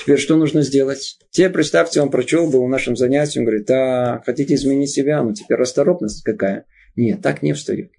[0.00, 1.18] Теперь что нужно сделать?
[1.30, 5.32] Те, представьте, он прочел был в нашем занятии, он говорит, а хотите изменить себя, ну
[5.32, 6.66] теперь расторопность какая?
[6.96, 7.90] Нет, так не встает.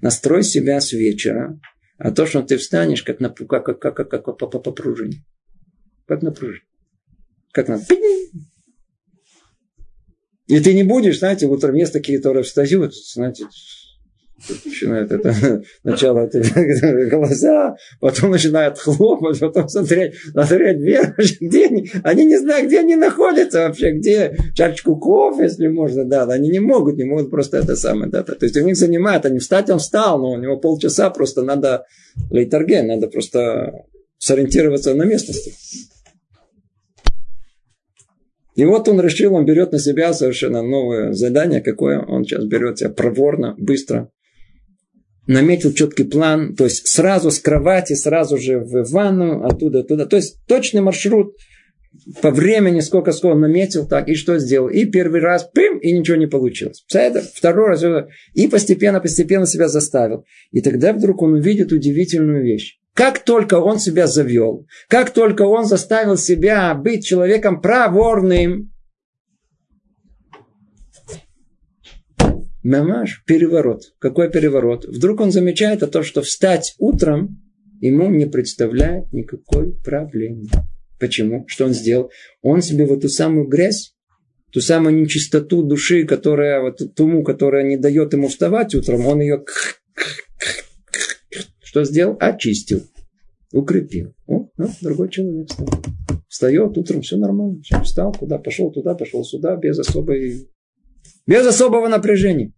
[0.00, 1.60] Настрой себя с вечера,
[1.98, 4.72] а то, что ты встанешь, как на, как, как, как, как, как по, по, по
[4.72, 5.24] пружине.
[6.06, 6.64] Как на пружине.
[7.52, 7.80] Как на...
[10.46, 13.46] И ты не будешь, знаете, утром есть такие, которые встают, знаете,
[14.64, 16.28] начинает это начало
[17.10, 22.96] глаза, потом начинают хлопать, потом смотреть, смотреть вверх, где они, они не знают, где они
[22.96, 27.76] находятся вообще, где чашечку кофе, если можно, да, они не могут, не могут просто это
[27.76, 31.10] самое, да, то есть у них занимает, они встать, он встал, но у него полчаса
[31.10, 31.84] просто надо
[32.30, 33.72] лейтерген, надо просто
[34.18, 35.52] сориентироваться на местности.
[38.58, 42.78] И вот он решил, он берет на себя совершенно новое задание, какое он сейчас берет
[42.78, 44.10] себя проворно, быстро,
[45.28, 50.06] наметил четкий план, то есть сразу с кровати, сразу же в ванну, оттуда, туда.
[50.06, 51.36] То есть точный маршрут
[52.22, 54.68] по времени, сколько сколько он наметил, так, и что сделал.
[54.68, 56.84] И первый раз, пым, и ничего не получилось.
[56.92, 57.84] Это второй раз,
[58.34, 60.24] и постепенно, постепенно себя заставил.
[60.50, 62.78] И тогда вдруг он увидит удивительную вещь.
[62.94, 68.72] Как только он себя завел, как только он заставил себя быть человеком проворным,
[72.68, 73.94] Мамаш, переворот.
[73.98, 74.84] Какой переворот?
[74.84, 77.40] Вдруг он замечает о том, что встать утром
[77.80, 80.48] ему не представляет никакой проблемы.
[81.00, 81.44] Почему?
[81.48, 82.10] Что он сделал?
[82.42, 83.94] Он себе в эту самую грязь,
[84.52, 89.44] ту самую нечистоту души, которая, вот туму, которая не дает ему вставать утром, он ее
[91.62, 92.16] что сделал?
[92.20, 92.82] Очистил.
[93.52, 94.14] Укрепил.
[94.26, 95.68] О, ну, другой человек стал.
[96.28, 97.60] Встает утром, все нормально.
[97.62, 100.48] Все, встал, куда пошел, туда пошел, сюда, без особой...
[101.26, 102.52] Без особого напряжения.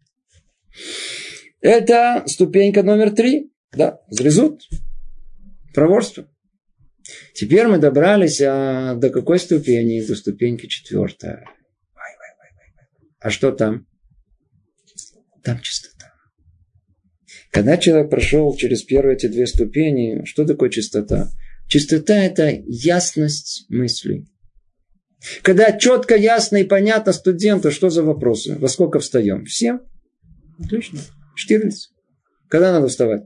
[1.60, 3.52] Это ступенька номер три.
[3.72, 4.62] Да, зрезут.
[5.74, 6.28] Проворство.
[7.34, 10.06] Теперь мы добрались а, до какой ступени?
[10.06, 11.44] До ступеньки четвертая.
[13.20, 13.86] А что там?
[15.42, 16.12] Там чистота.
[17.50, 21.28] Когда человек прошел через первые эти две ступени, что такое чистота?
[21.68, 24.26] Чистота– это ясность мыслей.
[25.42, 29.44] Когда четко, ясно и понятно студенту, что за вопросы, во сколько встаем?
[29.44, 29.82] Всем?
[30.64, 31.00] Отлично.
[31.36, 31.90] 14.
[32.48, 33.24] Когда надо вставать?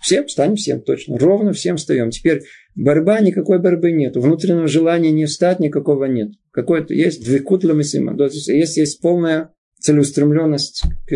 [0.00, 1.18] Всем встанем, всем точно.
[1.18, 2.10] Ровно всем встаем.
[2.10, 2.42] Теперь
[2.76, 4.16] борьба, никакой борьбы нет.
[4.16, 6.30] Внутреннего желания не встать никакого нет.
[6.52, 8.16] Какое-то есть двекутла мисима.
[8.16, 11.14] То есть, есть, есть полная целеустремленность к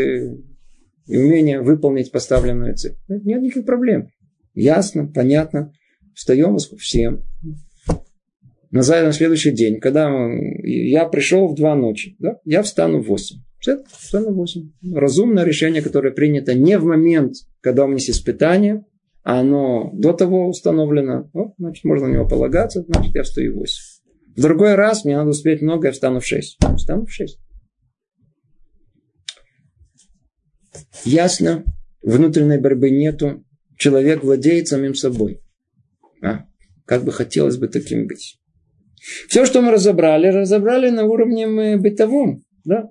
[1.06, 2.96] умение выполнить поставленную цель.
[3.08, 4.08] Ну, нет никаких проблем.
[4.54, 5.72] Ясно, понятно.
[6.14, 7.22] Встаем всем.
[8.70, 10.10] На следующий день, когда
[10.64, 13.40] я пришел в два ночи, да, я встану в восемь.
[13.62, 14.72] Что на 8?
[14.92, 18.84] Разумное решение, которое принято не в момент, когда у меня есть испытание,
[19.22, 23.58] а оно до того установлено, вот, значит, можно на него полагаться, значит, я встаю в
[23.58, 23.74] 8.
[24.36, 26.58] В другой раз мне надо успеть много, я встану в 6.
[26.76, 27.38] Встану в 6.
[31.04, 31.64] Ясно,
[32.02, 33.44] внутренней борьбы нету.
[33.76, 35.40] Человек владеет самим собой.
[36.20, 36.46] А,
[36.84, 38.40] как бы хотелось бы таким быть.
[39.28, 42.42] Все, что мы разобрали, разобрали на уровне мы бытовом.
[42.64, 42.90] Да?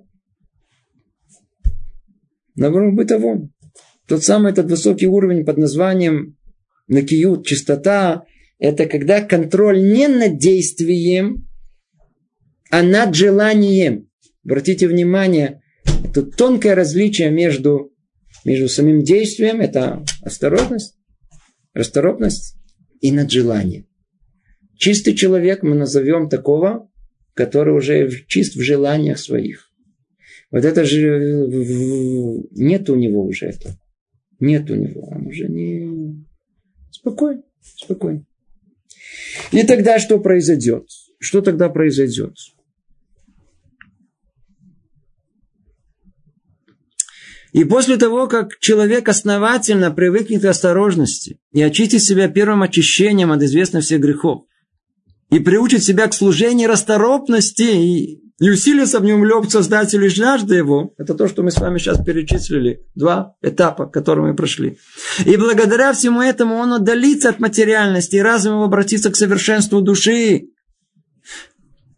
[2.54, 3.52] На уровне бытовом.
[4.06, 6.36] Тот самый этот высокий уровень под названием
[6.86, 8.24] накиют, чистота,
[8.58, 11.48] это когда контроль не над действием,
[12.70, 14.08] а над желанием.
[14.44, 15.62] Обратите внимание,
[16.04, 17.92] это тонкое различие между,
[18.44, 20.96] между самим действием, это осторожность,
[21.74, 22.56] расторопность
[23.00, 23.86] и над желанием.
[24.76, 26.90] Чистый человек мы назовем такого,
[27.34, 29.71] который уже чист в желаниях своих.
[30.52, 31.48] Вот это же
[32.50, 33.74] нет у него уже этого.
[34.38, 35.08] Нет у него.
[35.08, 36.24] Он уже не...
[36.90, 38.24] Спокойно, спокойно.
[39.50, 40.86] И тогда что произойдет?
[41.18, 42.36] Что тогда произойдет?
[47.52, 53.42] И после того, как человек основательно привыкнет к осторожности и очистит себя первым очищением от
[53.42, 54.44] известных всех грехов,
[55.30, 60.56] и приучит себя к служению расторопности и, и усилится в нем любовь Создателю и жажда
[60.56, 64.78] его, это то, что мы с вами сейчас перечислили, два этапа, которые мы прошли.
[65.24, 70.48] И благодаря всему этому он отдалится от материальности и разум его обратится к совершенству души,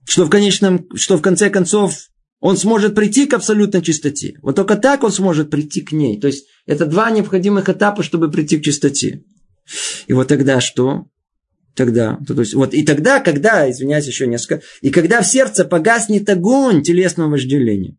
[0.05, 4.35] что в конечном, что в конце концов он сможет прийти к абсолютной чистоте.
[4.43, 6.21] Вот только так он сможет прийти к ней.
[6.21, 9.23] То есть, это два необходимых этапа, чтобы прийти к чистоте.
[10.09, 11.07] И вот тогда что?
[11.75, 16.29] Тогда, то есть, вот и тогда, когда, извиняюсь еще несколько, и когда в сердце погаснет
[16.29, 17.97] огонь телесного вожделения.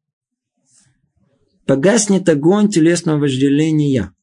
[1.66, 4.14] Погаснет огонь телесного вожделения.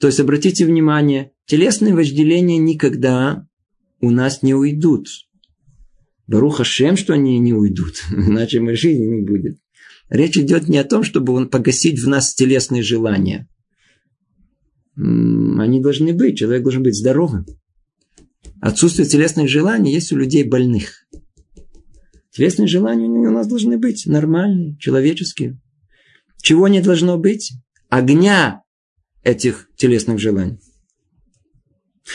[0.00, 3.46] То есть, обратите внимание, телесные вожделения никогда
[4.00, 5.08] у нас не уйдут.
[6.26, 9.58] Баруха Шем, что они не уйдут, иначе мы жизни не будет.
[10.10, 13.48] Речь идет не о том, чтобы он погасить в нас телесные желания.
[14.96, 17.46] Они должны быть, человек должен быть здоровым.
[18.64, 21.06] Отсутствие телесных желаний есть у людей больных.
[22.30, 25.60] Телесные желания у нас должны быть нормальные, человеческие.
[26.40, 27.52] Чего не должно быть?
[27.90, 28.62] Огня
[29.22, 30.60] этих телесных желаний.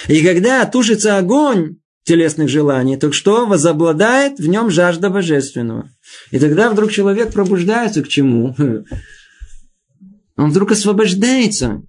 [0.07, 5.91] И когда тушится огонь, телесных желаний, так что возобладает в нем жажда божественного.
[6.31, 8.55] И тогда вдруг человек пробуждается к чему?
[10.35, 11.83] Он вдруг освобождается.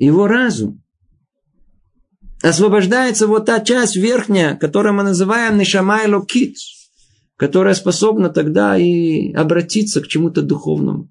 [0.00, 0.82] Его разум.
[2.42, 6.56] Освобождается вот та часть верхняя, которую мы называем Нишамай Локит,
[7.36, 11.08] которая способна тогда и обратиться к чему-то духовному.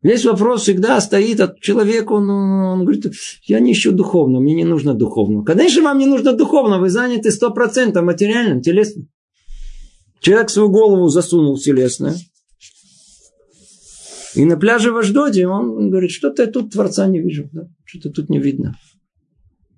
[0.00, 3.12] Весь вопрос всегда стоит от человека, он, он говорит,
[3.42, 5.44] я не ищу духовного, мне не нужно духовного.
[5.44, 9.08] Конечно, вам не нужно духовного, вы заняты сто процентов материальным, телесным.
[10.20, 12.14] Человек свою голову засунул в телесное.
[14.38, 17.68] И на пляже в Аждоде он говорит, что-то я тут Творца не вижу, да?
[17.84, 18.76] что-то тут не видно.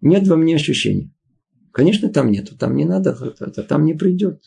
[0.03, 1.15] Нет во мне ощущений.
[1.73, 4.43] Конечно, там нету, там не надо, там не придет.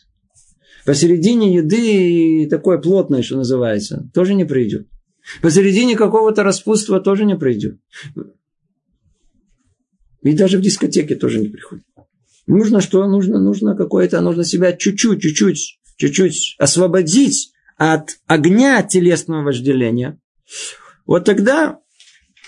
[0.86, 4.86] Посередине еды такое плотное, что называется, тоже не придет.
[5.42, 7.80] Посередине какого-то распутства тоже не пройдет.
[10.22, 11.86] И даже в дискотеке тоже не приходит.
[12.46, 13.04] Нужно что?
[13.08, 20.20] Нужно, нужно какое-то, нужно себя чуть-чуть, чуть-чуть, чуть-чуть освободить от огня телесного вожделения.
[21.06, 21.80] Вот тогда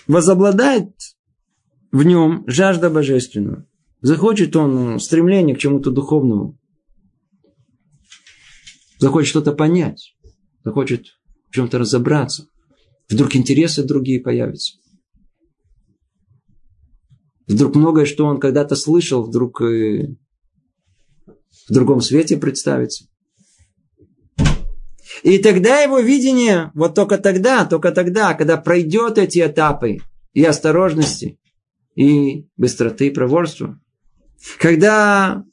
[0.07, 0.91] возобладает
[1.93, 3.67] в нем жажда божественного.
[4.01, 6.59] Захочет он стремление к чему-то духовному.
[8.99, 10.15] Захочет что-то понять.
[10.65, 11.07] Захочет
[11.49, 12.49] в чем-то разобраться.
[13.09, 14.79] Вдруг интересы другие появятся.
[17.47, 20.17] Вдруг многое, что он когда-то слышал, вдруг в
[21.69, 23.07] другом свете представится.
[25.23, 29.99] И тогда его видение, вот только тогда, только тогда, когда пройдет эти этапы
[30.33, 31.39] и осторожности,
[31.95, 33.81] и быстроты, и проворства,
[34.59, 35.45] когда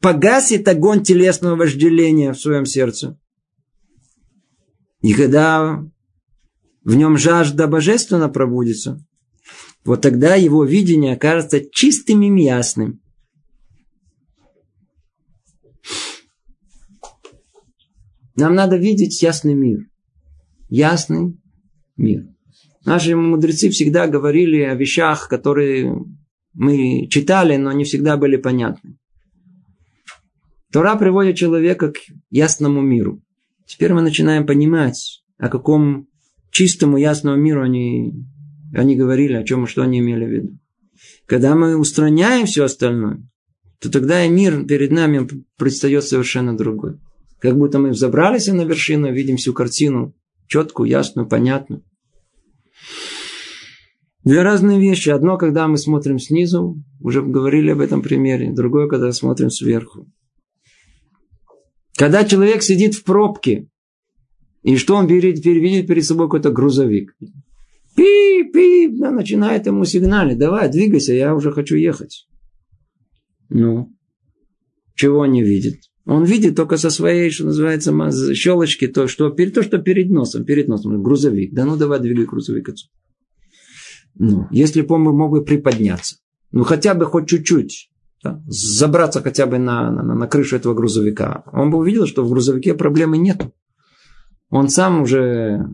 [0.00, 3.18] погасит огонь телесного вожделения в своем сердце,
[5.00, 5.82] и когда
[6.84, 9.04] в нем жажда божественно пробудится,
[9.84, 13.00] вот тогда его видение окажется чистым и ясным.
[18.38, 19.80] Нам надо видеть ясный мир.
[20.68, 21.36] Ясный
[21.96, 22.28] мир.
[22.84, 26.04] Наши мудрецы всегда говорили о вещах, которые
[26.54, 28.96] мы читали, но не всегда были понятны.
[30.70, 31.98] Тора приводит человека к
[32.30, 33.20] ясному миру.
[33.66, 36.06] Теперь мы начинаем понимать, о каком
[36.52, 38.24] чистому ясному миру они
[38.72, 40.58] они говорили, о чем и что они имели в виду.
[41.26, 43.20] Когда мы устраняем все остальное,
[43.80, 45.26] то тогда и мир перед нами
[45.56, 46.98] предстает совершенно другой.
[47.40, 50.14] Как будто мы взобрались на вершину, видим всю картину
[50.48, 51.84] четкую, ясную, понятную.
[54.24, 55.10] Две разные вещи.
[55.10, 58.52] Одно, когда мы смотрим снизу, уже говорили об этом примере.
[58.52, 60.06] Другое, когда смотрим сверху.
[61.96, 63.68] Когда человек сидит в пробке,
[64.62, 67.16] и что он видит, видит перед собой какой-то грузовик.
[67.96, 70.38] Пи-пи, да, начинает ему сигналить.
[70.38, 72.28] Давай, двигайся, я уже хочу ехать.
[73.48, 73.92] Ну,
[74.94, 75.80] чего он не видит?
[76.08, 77.92] Он видит только со своей, что называется,
[78.34, 81.52] щелочки, то, что, то, что перед носом, перед носом, грузовик.
[81.52, 82.90] Да ну давай двигай грузовик отсюда.
[84.14, 86.16] Ну, если бы он мог бы приподняться,
[86.50, 87.90] ну хотя бы хоть чуть-чуть,
[88.24, 92.30] да, забраться хотя бы на, на, на крышу этого грузовика, он бы увидел, что в
[92.30, 93.42] грузовике проблемы нет.
[94.48, 95.68] Он сам уже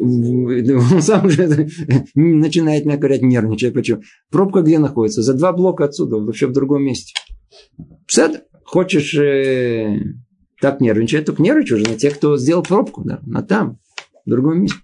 [0.00, 1.68] он сам уже
[2.16, 3.72] начинает, мягко говоря, нервничать.
[3.72, 4.02] Почему?
[4.32, 5.22] Пробка где находится?
[5.22, 7.14] За два блока отсюда, вообще в другом месте.
[8.08, 10.00] Псад, хочешь э,
[10.60, 13.78] так нервничать, только нервничай уже на тех, кто сделал пробку, да, на там,
[14.24, 14.78] в другом месте.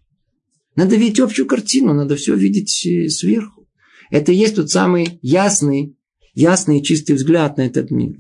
[0.77, 3.67] Надо видеть общую картину, надо все видеть э, сверху.
[4.11, 5.97] Это есть тот самый ясный,
[6.35, 8.19] ясный и чистый взгляд на этот мир.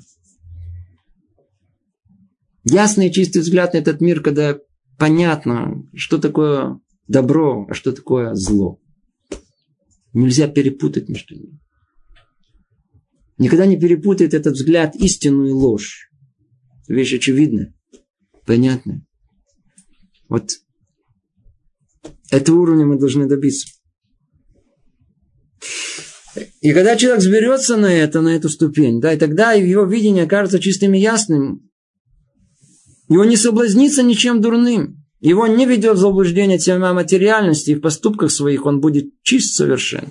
[2.64, 4.58] Ясный и чистый взгляд на этот мир, когда
[4.98, 8.78] понятно, что такое добро, а что такое зло.
[10.12, 11.58] Нельзя перепутать между ними.
[13.40, 16.10] Никогда не перепутает этот взгляд истину и ложь.
[16.88, 17.74] Вещь очевидная,
[18.44, 19.02] понятная.
[20.28, 20.50] Вот
[22.30, 23.66] этого уровня мы должны добиться.
[26.60, 30.58] И когда человек сберется на это, на эту ступень, да, и тогда его видение кажется
[30.58, 31.70] чистым и ясным,
[33.08, 35.02] он не соблазнится ничем дурным.
[35.20, 40.10] Его не ведет в заблуждение тема материальности, и в поступках своих он будет чист совершенно.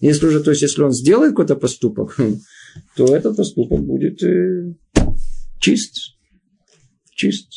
[0.00, 2.14] Если уже, то есть, если он сделает какой-то поступок,
[2.96, 4.74] то этот поступок будет э,
[5.60, 6.16] чист.
[7.10, 7.50] Чист.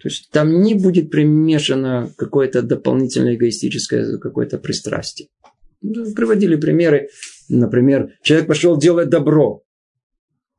[0.00, 5.28] То есть там не будет примешано какое-то дополнительное эгоистическое какое-то пристрастие.
[5.80, 7.08] Ну, приводили примеры.
[7.48, 9.62] Например, человек пошел делать добро.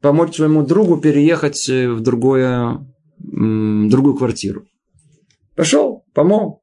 [0.01, 2.85] Помочь своему другу переехать э, в другое
[3.23, 4.65] другую квартиру.
[5.55, 6.61] Пошел, помог.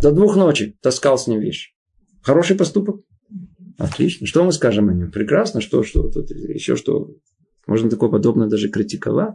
[0.00, 1.72] До двух ночи таскал с ним вещи.
[2.22, 3.02] Хороший поступок.
[3.80, 4.26] Отлично.
[4.26, 5.10] Что мы скажем о нем?
[5.10, 5.62] Прекрасно.
[5.62, 7.14] Что, что тут еще что?
[7.66, 9.34] Можно такое подобное даже критиковать.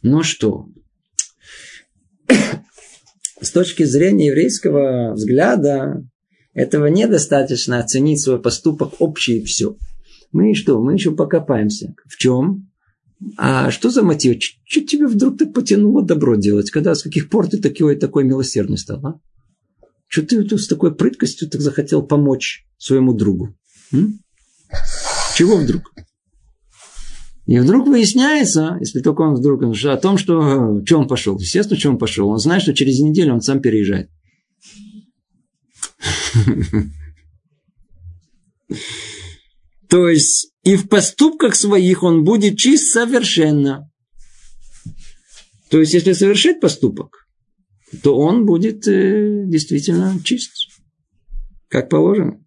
[0.00, 0.68] Но что?
[3.40, 6.04] С точки зрения еврейского взгляда,
[6.54, 9.76] этого недостаточно оценить свой поступок общий и все.
[10.30, 10.80] Мы что?
[10.80, 11.94] Мы еще покопаемся.
[12.06, 12.70] В чем?
[13.36, 14.40] А что за мотив?
[14.40, 16.70] Что тебе вдруг так потянуло добро делать?
[16.70, 19.04] Когда, с каких пор ты такой, такой милосердный стал?
[19.04, 19.20] А?
[20.12, 23.56] Что ты, ты с такой прыткостью так захотел помочь своему другу?
[23.92, 24.20] М?
[25.34, 25.90] Чего вдруг?
[27.46, 31.38] И вдруг выясняется, если только он вдруг о том, что, что он пошел.
[31.38, 32.28] Естественно, что он пошел.
[32.28, 34.10] Он знает, что через неделю он сам переезжает.
[39.88, 43.90] То есть и в поступках своих он будет чист совершенно.
[45.70, 47.21] То есть, если совершит поступок,
[48.02, 50.52] то он будет э, действительно чист,
[51.68, 52.38] как положено.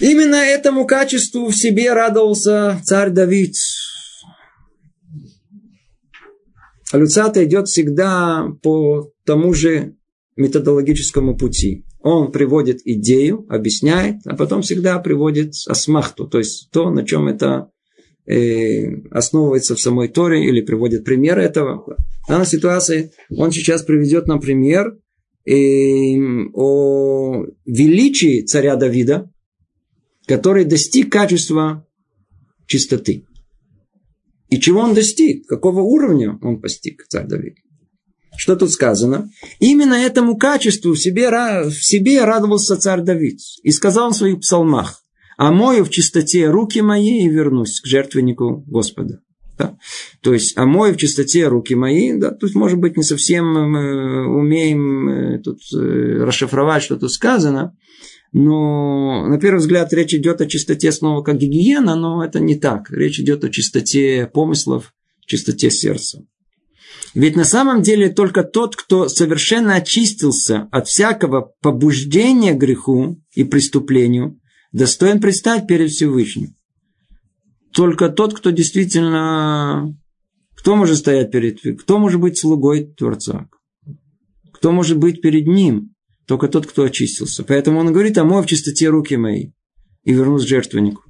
[0.00, 3.54] Именно этому качеству в себе радовался царь Давид.
[6.92, 9.96] А идет всегда по тому же
[10.36, 11.84] методологическому пути.
[12.00, 17.70] Он приводит идею, объясняет, а потом всегда приводит асмахту, то есть то, на чем это
[18.26, 21.96] э, основывается в самой Торе или приводит пример этого.
[22.24, 24.98] В данной ситуации он сейчас приведет нам пример
[25.44, 25.52] э,
[26.54, 29.30] о величии царя Давида,
[30.26, 31.86] который достиг качества
[32.66, 33.26] чистоты.
[34.48, 35.46] И чего он достиг?
[35.46, 37.56] Какого уровня он постиг, царь Давид?
[38.36, 39.30] Что тут сказано?
[39.60, 43.40] Именно этому качеству в себе, в себе радовался царь Давид.
[43.62, 45.04] И сказал в своих псалмах,
[45.36, 49.20] «Омою в чистоте руки мои и вернусь к жертвеннику Господа».
[49.56, 49.76] Да?
[50.20, 55.08] То есть, омою в чистоте руки мои, да, тут, может быть, не совсем мы умеем
[55.08, 57.76] э, тут э, расшифровать, что тут сказано,
[58.32, 62.90] но на первый взгляд речь идет о чистоте снова как гигиена, но это не так.
[62.90, 64.92] Речь идет о чистоте помыслов,
[65.24, 66.26] чистоте сердца.
[67.14, 74.40] Ведь на самом деле только тот, кто совершенно очистился от всякого побуждения греху и преступлению,
[74.72, 76.56] достоин предстать перед Всевышним.
[77.74, 79.94] Только тот, кто действительно...
[80.54, 81.60] Кто может стоять перед...
[81.82, 83.48] Кто может быть слугой Творца?
[84.52, 85.94] Кто может быть перед Ним?
[86.26, 87.42] Только тот, кто очистился.
[87.42, 89.50] Поэтому он говорит, омой в чистоте руки мои
[90.04, 91.02] и вернусь к жертвеннику.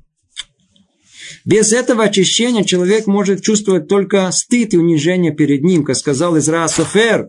[1.44, 6.66] Без этого очищения человек может чувствовать только стыд и унижение перед ним, как сказал Изра
[6.68, 7.28] Софер.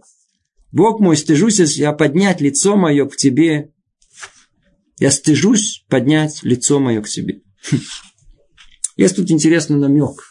[0.72, 3.72] Бог мой, стыжусь я поднять лицо мое к тебе.
[4.98, 7.42] Я стыжусь поднять лицо мое к тебе.
[8.96, 10.22] Есть тут интересный намек.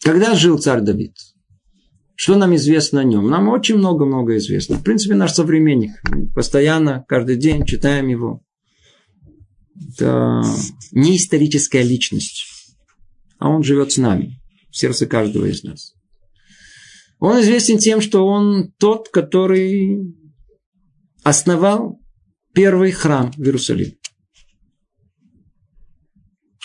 [0.00, 1.14] Когда жил царь Давид?
[2.14, 3.28] Что нам известно о нем?
[3.30, 4.76] Нам очень много-много известно.
[4.76, 5.92] В принципе, наш современник.
[6.34, 8.42] Постоянно, каждый день читаем его.
[9.76, 10.42] Это
[10.90, 12.44] не историческая личность,
[13.38, 14.40] а он живет с нами,
[14.70, 15.94] в сердце каждого из нас.
[17.20, 20.14] Он известен тем, что он тот, который
[21.22, 22.00] основал
[22.52, 23.97] первый храм в Иерусалиме.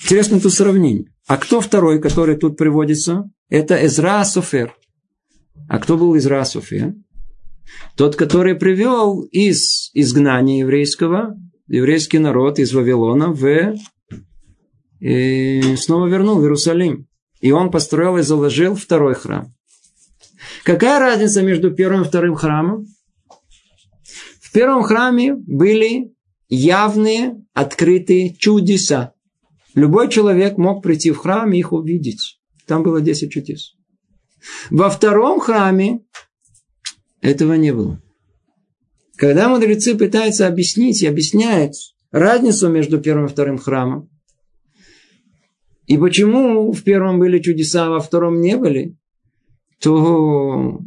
[0.03, 1.05] Интересно тут сравнение.
[1.27, 3.29] А кто второй, который тут приводится?
[3.47, 4.75] Это Эзра Софер.
[5.69, 6.93] А кто был Изра София?
[7.95, 11.37] Тот, который привел из изгнания еврейского,
[11.67, 13.75] еврейский народ из Вавилона в...
[14.99, 17.07] И снова вернул в Иерусалим.
[17.39, 19.53] И он построил и заложил второй храм.
[20.65, 22.87] Какая разница между первым и вторым храмом?
[24.41, 26.13] В первом храме были
[26.49, 29.12] явные, открытые чудеса.
[29.75, 32.39] Любой человек мог прийти в храм и их увидеть.
[32.67, 33.75] Там было 10 чудес.
[34.69, 36.01] Во втором храме
[37.21, 38.01] этого не было.
[39.15, 41.73] Когда мудрецы пытаются объяснить и объясняют
[42.11, 44.09] разницу между первым и вторым храмом,
[45.85, 48.97] и почему в первом были чудеса, а во втором не были,
[49.79, 50.79] то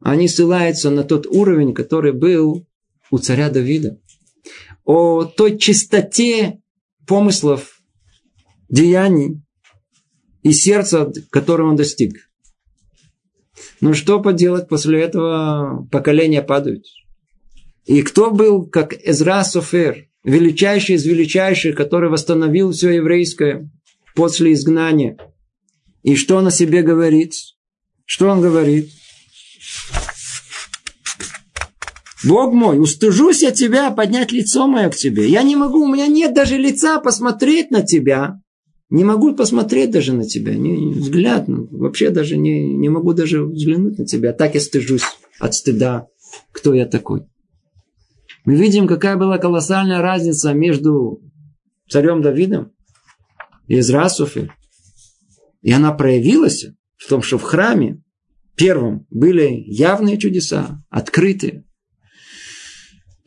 [0.00, 2.66] они ссылаются на тот уровень, который был
[3.10, 3.98] у царя Давида.
[4.84, 6.60] О той чистоте
[7.06, 7.71] помыслов,
[8.72, 9.42] деяний
[10.42, 12.28] и сердца, которого он достиг.
[13.80, 16.86] Ну что поделать, после этого поколения падают.
[17.84, 23.70] И кто был, как Эзра Софер, величайший из величайших, который восстановил все еврейское
[24.14, 25.16] после изгнания.
[26.02, 27.34] И что он о себе говорит?
[28.04, 28.90] Что он говорит?
[32.24, 35.28] Бог мой, устыжусь я тебя поднять лицо мое к тебе.
[35.28, 38.40] Я не могу, у меня нет даже лица посмотреть на тебя.
[38.92, 43.42] Не могу посмотреть даже на тебя, не, взгляд, ну, вообще даже не, не могу даже
[43.42, 44.34] взглянуть на тебя.
[44.34, 45.04] Так я стыжусь
[45.40, 46.08] от стыда,
[46.52, 47.22] кто я такой.
[48.44, 51.22] Мы видим, какая была колоссальная разница между
[51.88, 52.72] царем Давидом
[53.66, 54.52] и Израсуфи.
[55.62, 56.66] И она проявилась
[56.98, 58.02] в том, что в храме
[58.56, 61.64] первым были явные чудеса, открытые.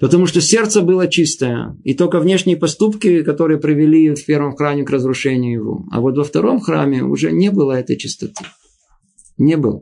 [0.06, 1.76] Потому что сердце было чистое.
[1.84, 5.86] И только внешние поступки, которые привели в первом храме к разрушению его.
[5.92, 8.46] А вот во втором храме уже не было этой чистоты.
[9.40, 9.82] Не было.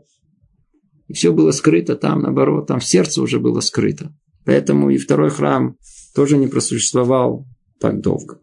[1.09, 4.15] И все было скрыто там, наоборот, там сердце уже было скрыто.
[4.45, 5.76] Поэтому и второй храм
[6.15, 7.45] тоже не просуществовал
[7.82, 8.39] так долго.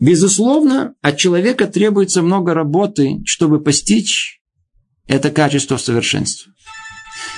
[0.00, 4.40] Безусловно, от человека требуется много работы, чтобы постичь
[5.06, 6.52] это качество совершенства.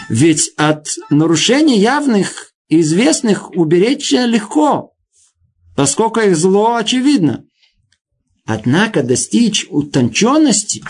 [0.09, 4.93] Ведь от нарушений явных известных уберечься легко,
[5.77, 7.45] поскольку их зло очевидно.
[8.45, 10.83] Однако достичь утонченности,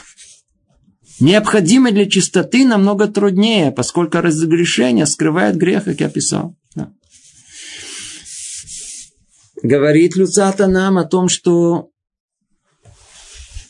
[1.20, 6.57] необходимой для чистоты, намного труднее, поскольку разгрешение скрывает грех, как я писал.
[9.62, 11.91] говорит Люцата нам о том, что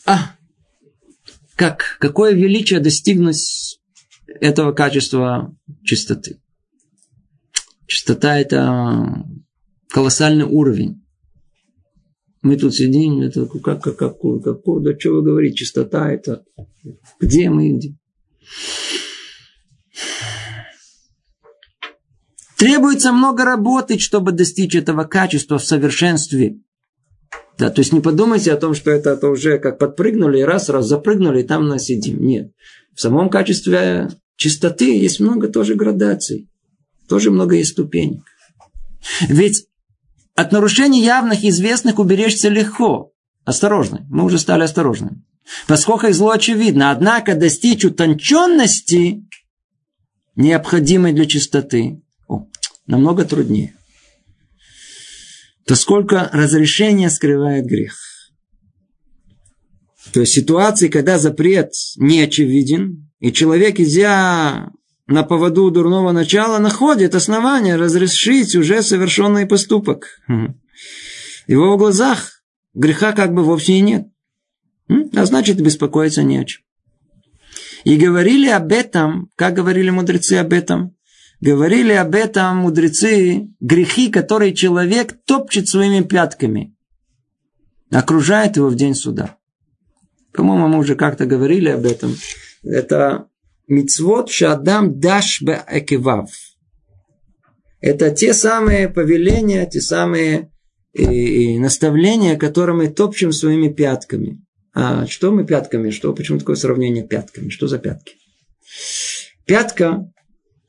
[0.06, 0.34] а,
[1.54, 3.78] как, какое величие достигнуть
[4.26, 5.54] этого качества
[5.84, 6.41] чистоты.
[7.92, 9.22] Чистота– это
[9.90, 11.04] колоссальный уровень.
[12.40, 16.42] Мы тут сидим, это как, как, как, как, как да что вы говорите, чистота это,
[17.20, 17.94] где мы, где?
[22.56, 26.60] Требуется много работать, чтобы достичь этого качества в совершенстве.
[27.58, 30.86] Да, то есть не подумайте о том, что это, это уже как подпрыгнули, раз, раз
[30.86, 32.24] запрыгнули, и там нас сидим.
[32.24, 32.52] Нет.
[32.94, 36.48] В самом качестве чистоты есть много тоже градаций.
[37.08, 38.24] Тоже много есть ступенек.
[39.28, 39.66] Ведь
[40.34, 43.12] от нарушений явных и известных уберечься легко.
[43.44, 44.06] Осторожно.
[44.08, 45.24] Мы уже стали осторожными.
[45.66, 46.90] Поскольку их зло очевидно.
[46.90, 49.26] Однако достичь утонченности,
[50.36, 52.46] необходимой для чистоты, о,
[52.86, 53.74] намного труднее.
[55.66, 57.96] То сколько разрешения скрывает грех.
[60.12, 64.70] То есть ситуации, когда запрет не очевиден, и человек, идя
[65.06, 70.20] на поводу дурного начала находит основание разрешить уже совершенный поступок.
[70.28, 72.42] В его глазах
[72.74, 74.08] греха как бы вовсе и нет.
[75.14, 76.62] А значит, беспокоиться не о чем.
[77.84, 80.96] И говорили об этом, как говорили мудрецы об этом,
[81.40, 86.76] говорили об этом мудрецы, грехи, которые человек топчет своими пятками,
[87.90, 89.36] окружает его в день суда.
[90.32, 92.14] По-моему, мы уже как-то говорили об этом.
[92.62, 93.26] Это
[93.74, 96.30] Мицвод шадам даш экивав.
[97.80, 100.52] Это те самые повеления, те самые
[100.92, 104.44] и, и наставления, которые мы топчем своими пятками.
[104.74, 105.88] А что мы пятками?
[105.88, 107.48] Что, почему такое сравнение пятками?
[107.48, 108.16] Что за пятки?
[109.46, 110.06] Пятка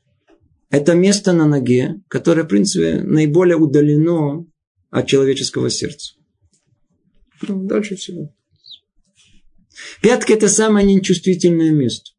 [0.70, 4.46] –это место на ноге, которое, в принципе, наиболее удалено
[4.88, 6.14] от человеческого сердца.
[7.46, 8.34] Ну, дальше всего.
[10.00, 12.13] Пятка– это самое нечувствительное место.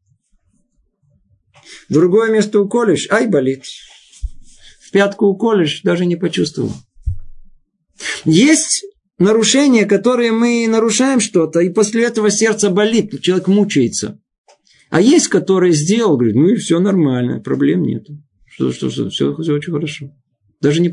[1.88, 3.64] Другое место уколешь, ай, болит.
[4.80, 6.72] В пятку уколешь, даже не почувствовал.
[8.24, 8.84] Есть
[9.18, 14.20] нарушения, которые мы нарушаем что-то, и после этого сердце болит, человек мучается.
[14.90, 18.06] А есть, которые сделал, говорит, ну и все нормально, проблем нет.
[18.46, 20.10] Что, что, что, все, все очень хорошо.
[20.60, 20.92] Даже не...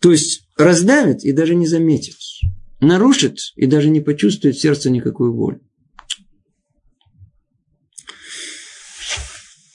[0.00, 2.14] То есть раздавит и даже не заметит.
[2.80, 5.60] Нарушит и даже не почувствует сердце никакую боль.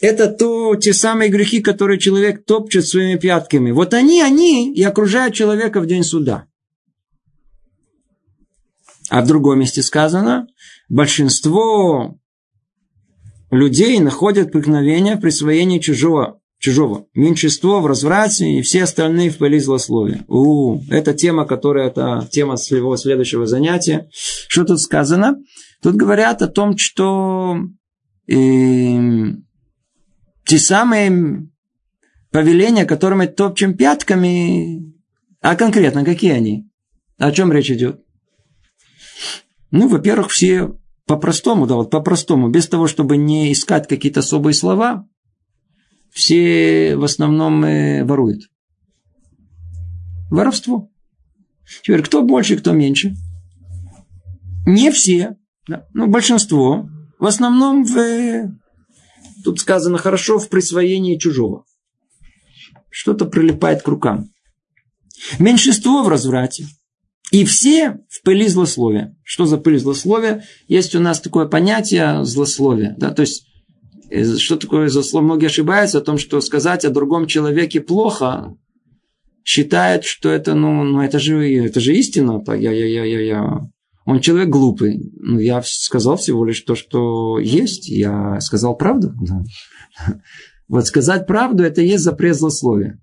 [0.02, 3.72] Это то, те самые грехи, которые человек топчет своими пятками.
[3.72, 6.46] Вот они, они и окружают человека в день суда.
[9.10, 10.48] А в другом месте сказано,
[10.88, 12.18] большинство
[13.52, 17.08] людей находят преткновение в присвоении чужого, чужого.
[17.14, 20.24] Меньшинство в разврате и все остальные в пыли злословия.
[20.28, 24.10] У, это тема, которая, это тема своего следующего занятия.
[24.14, 25.38] Что тут сказано?
[25.82, 27.58] Тут говорят о том, что
[28.28, 28.36] э,
[30.50, 31.48] те самые
[32.32, 34.96] повеления, которые мы топчем пятками,
[35.42, 36.68] а конкретно какие они?
[37.20, 38.04] О чем речь идет?
[39.70, 40.76] Ну, во-первых, все
[41.06, 45.08] по-простому, да, вот по-простому, без того, чтобы не искать какие-то особые слова,
[46.10, 48.50] все в основном э, воруют.
[50.32, 50.90] Воровство.
[51.84, 53.14] Теперь, кто больше, кто меньше?
[54.66, 55.38] Не все,
[55.68, 56.90] да, но большинство.
[57.20, 58.59] В основном в
[59.50, 61.66] тут сказано хорошо, в присвоении чужого.
[62.92, 64.30] Что-то прилипает к рукам.
[65.40, 66.68] Меньшинство в разврате.
[67.32, 69.16] И все в пыли злословия.
[69.24, 70.44] Что за пыль злословия?
[70.68, 72.96] Есть у нас такое понятие злословия.
[72.98, 73.12] Да?
[73.12, 73.46] То есть,
[74.12, 75.26] э, что такое злословие?
[75.26, 78.56] Многие ошибаются о том, что сказать о другом человеке плохо,
[79.44, 82.44] считают, что это, ну, ну это же, это же истина.
[82.48, 83.70] Я, я, я, я, я.
[84.10, 85.12] Он человек глупый.
[85.20, 87.88] Ну, я сказал всего лишь то, что есть.
[87.90, 89.14] Я сказал правду.
[89.22, 89.44] Да.
[90.68, 93.00] Вот сказать правду– это и есть запрет злословия.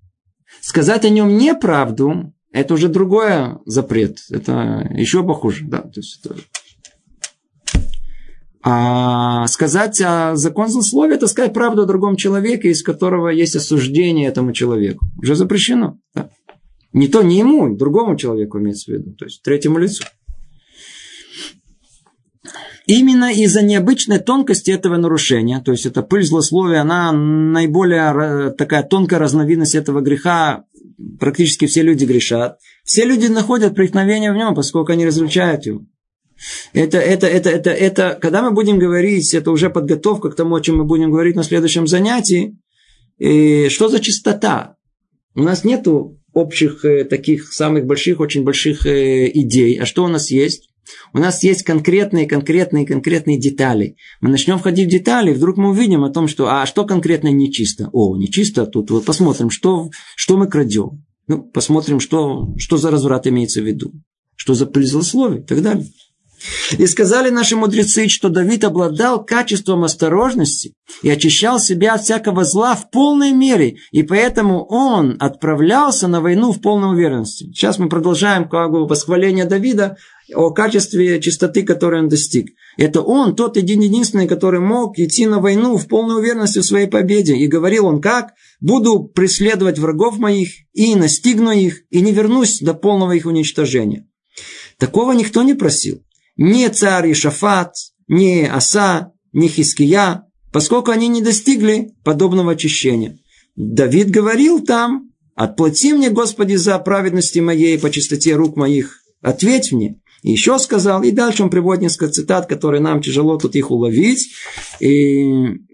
[0.61, 4.19] Сказать о нем неправду– это уже другой запрет.
[4.29, 5.65] Это еще похуже.
[5.67, 6.35] Да, то есть это...
[8.63, 14.27] А сказать о закон злословия– это сказать правду о другом человеке, из которого есть осуждение
[14.27, 15.05] этому человеку.
[15.17, 15.97] Уже запрещено.
[16.15, 16.29] Да.
[16.91, 19.13] Не то, не ему, другому человеку имеется в виду.
[19.13, 20.03] То есть третьему лицу.
[22.87, 29.19] Именно из-за необычной тонкости этого нарушения, то есть это пыль злословия, она наиболее такая тонкая
[29.19, 30.63] разновидность этого греха,
[31.19, 32.59] практически все люди грешат.
[32.85, 35.81] Все люди находят преткновение в нем, поскольку они различают его.
[36.71, 40.61] Это, это, это, это, это, когда мы будем говорить, это уже подготовка к тому, о
[40.61, 42.57] чем мы будем говорить на следующем занятии.
[43.17, 44.77] И что за чистота?
[45.35, 49.77] У нас нету общих э, таких самых больших, очень больших э, идей.
[49.77, 50.66] А что у нас есть?
[51.13, 53.95] У нас есть конкретные, конкретные, конкретные детали.
[54.21, 57.29] Мы начнем входить в детали, и вдруг мы увидим о том, что, а что конкретно
[57.29, 57.89] нечисто?
[57.93, 61.05] О, нечисто, тут вот посмотрим, что, что мы крадем.
[61.27, 63.91] Ну, посмотрим, что, что за разврат имеется в виду.
[64.35, 65.85] Что за злословие и так далее.
[66.77, 72.75] И сказали наши мудрецы, что Давид обладал качеством осторожности и очищал себя от всякого зла
[72.75, 77.45] в полной мере, и поэтому он отправлялся на войну в полной уверенности.
[77.45, 79.97] Сейчас мы продолжаем как бы восхваление Давида
[80.35, 82.49] о качестве чистоты, которой он достиг.
[82.77, 86.87] Это он, тот один единственный, который мог идти на войну в полной уверенности в своей
[86.87, 87.35] победе.
[87.35, 88.33] И говорил он как?
[88.59, 94.07] Буду преследовать врагов моих и настигну их, и не вернусь до полного их уничтожения.
[94.77, 96.03] Такого никто не просил.
[96.35, 97.73] Ни царь Ишафат,
[98.07, 103.17] ни Аса, ни Хиския, поскольку они не достигли подобного очищения.
[103.55, 109.99] Давид говорил там, отплати мне, Господи, за праведности моей по чистоте рук моих, ответь мне.
[110.31, 114.29] Еще сказал, и дальше он приводит несколько цитат, которые нам тяжело тут их уловить.
[114.79, 115.25] И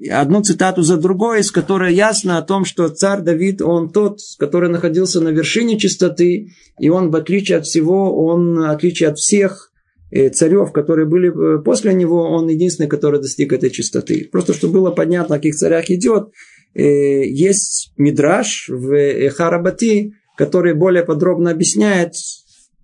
[0.10, 4.70] одну цитату за другой, из которой ясно о том, что царь Давид, он тот, который
[4.70, 9.72] находился на вершине чистоты, и он, в отличие от всего, он, в отличие от всех
[10.16, 14.30] Э, царев, которые были э, после него, он единственный, который достиг этой чистоты.
[14.32, 16.30] Просто чтобы было понятно, о каких царях идет,
[16.76, 22.14] э, есть мидраж в Харабати, который более подробно объясняет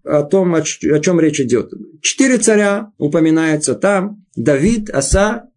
[0.04, 1.72] о том, о чем речь идет.
[2.02, 4.26] Четыре царя упоминаются там.
[4.36, 5.50] Давид, Аса,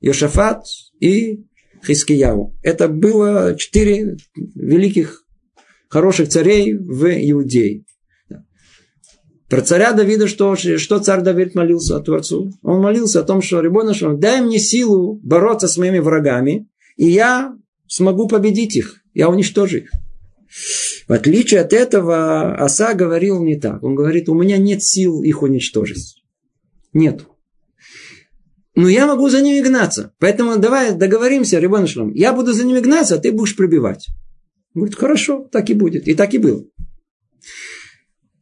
[0.00, 0.64] Йошафат
[1.00, 1.44] и
[1.86, 2.56] Хискияу.
[2.62, 4.16] Это было четыре
[4.54, 5.24] великих
[5.88, 7.84] хороших царей в Иудее.
[9.48, 12.52] Про царя Давида что, что царь Давид молился от Творцу?
[12.62, 17.54] Он молился о том, что Рибона дай мне силу бороться с моими врагами, и я
[17.86, 19.90] смогу победить их, я уничтожу их.
[21.08, 23.82] В отличие от этого, Аса говорил не так.
[23.82, 26.22] Он говорит, у меня нет сил их уничтожить.
[26.92, 27.26] Нет.
[28.74, 30.12] Но я могу за ними гнаться.
[30.18, 34.08] Поэтому давай договоримся, Рибон Я буду за ними гнаться, а ты будешь пробивать.
[34.74, 36.08] Он говорит, хорошо, так и будет.
[36.08, 36.64] И так и было.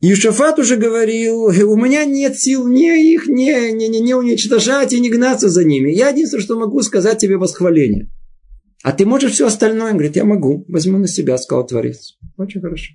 [0.00, 5.00] Юшафат уже говорил, у меня нет сил не их не, не, не, не уничтожать и
[5.00, 5.90] не гнаться за ними.
[5.90, 8.10] Я единственное, что могу сказать тебе восхваление.
[8.84, 9.92] А ты можешь все остальное?
[9.92, 10.66] Он говорит, я могу.
[10.68, 12.18] Возьму на себя, сказал Творец.
[12.36, 12.92] Очень хорошо.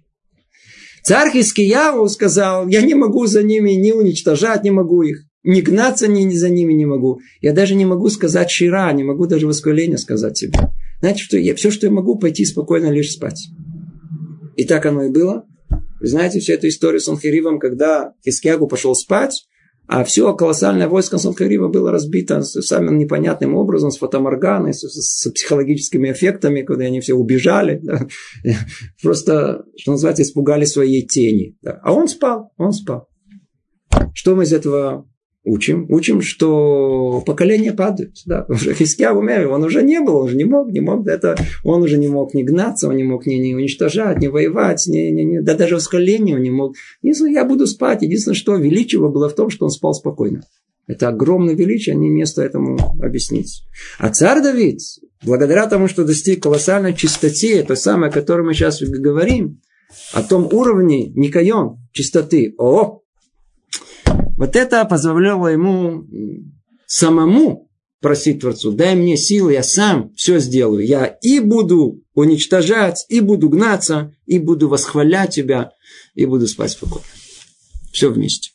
[1.04, 5.26] Царь Хискияву сказал, я не могу за ними не уничтожать, не могу их.
[5.42, 7.22] Не гнаться ни, за ними не могу.
[7.42, 10.60] Я даже не могу сказать шира, не могу даже восхваление сказать себе.
[11.02, 13.48] Знаете, что я, все, что я могу, пойти спокойно лишь спать.
[14.58, 15.46] И так оно и было.
[16.00, 19.48] Вы знаете всю эту историю с Санхиривом, когда Хискягу пошел спать,
[19.92, 26.12] а все колоссальное войско Санхарива было разбито самым непонятным образом, с фотоморганой, с, с психологическими
[26.12, 27.80] эффектами, когда они все убежали.
[27.82, 28.08] Да.
[29.02, 31.58] Просто, что называется, испугали своей тени.
[31.64, 31.80] Да.
[31.84, 33.08] А он спал, он спал.
[34.14, 35.09] Что мы из этого
[35.46, 38.18] Учим, учим, что поколение падает.
[38.26, 38.46] Да.
[38.54, 41.98] Хиския умер, он уже не был, он уже не мог, не мог это, он уже
[41.98, 45.42] не мог не гнаться, он не мог не, не уничтожать, не воевать, не, не, не,
[45.42, 46.76] да даже восколение он не мог.
[47.02, 48.02] Единственное, я буду спать.
[48.02, 50.44] Единственное, что величие было в том, что он спал спокойно.
[50.88, 53.64] Это огромное величие, не место этому объяснить.
[53.98, 54.80] А царь Давид,
[55.24, 59.62] благодаря тому, что достиг колоссальной чистоты, то самое, о котором мы сейчас говорим,
[60.14, 62.99] о том уровне Никайон, чистоты, о,
[64.40, 66.06] вот это позволяло ему
[66.88, 67.70] самому
[68.00, 70.86] просить Творцу, дай мне силы, я сам все сделаю.
[70.86, 75.72] Я и буду уничтожать, и буду гнаться, и буду восхвалять тебя,
[76.16, 77.04] и буду спать спокойно.
[77.92, 78.52] Все вместе.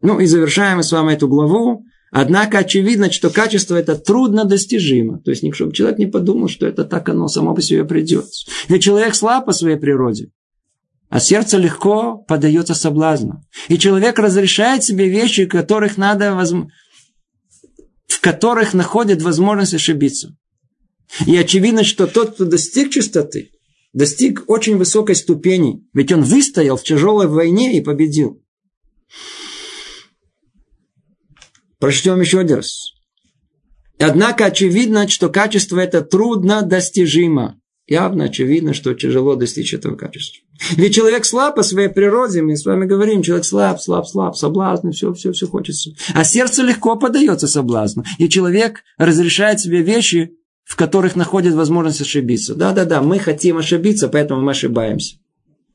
[0.00, 1.84] Ну и завершаем мы с вами эту главу.
[2.10, 5.20] Однако очевидно, что качество это трудно достижимо.
[5.20, 8.24] То есть, чтобы человек не подумал, что это так оно само по себе придет.
[8.68, 10.30] Ведь человек слаб по своей природе.
[11.08, 13.42] А сердце легко подается соблазну.
[13.68, 16.34] И человек разрешает себе вещи, которых надо,
[18.08, 20.36] в которых находит возможность ошибиться.
[21.26, 23.50] И очевидно, что тот, кто достиг чистоты,
[23.92, 28.42] достиг очень высокой ступени, ведь он выстоял в тяжелой войне и победил.
[31.78, 32.92] Прочтем еще один раз.
[33.98, 37.60] Однако очевидно, что качество это трудно достижимо.
[37.88, 40.42] Явно очевидно, что тяжело достичь этого качества.
[40.72, 44.90] Ведь человек слаб по своей природе, мы с вами говорим, человек слаб, слаб, слаб, соблазн,
[44.90, 45.92] все, все, все хочется.
[46.12, 48.02] А сердце легко поддается соблазну.
[48.18, 50.32] И человек разрешает себе вещи,
[50.64, 52.56] в которых находит возможность ошибиться.
[52.56, 55.18] Да-да-да, мы хотим ошибиться, поэтому мы ошибаемся.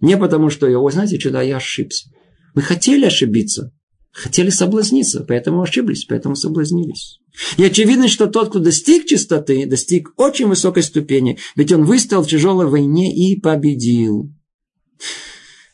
[0.01, 2.09] Не потому, что, ой, знаете, да, я ошибся.
[2.55, 3.71] Мы хотели ошибиться,
[4.11, 7.20] хотели соблазниться, поэтому ошиблись, поэтому соблазнились.
[7.57, 12.27] И очевидно, что тот, кто достиг чистоты, достиг очень высокой ступени, ведь он выстоял в
[12.27, 14.31] тяжелой войне и победил.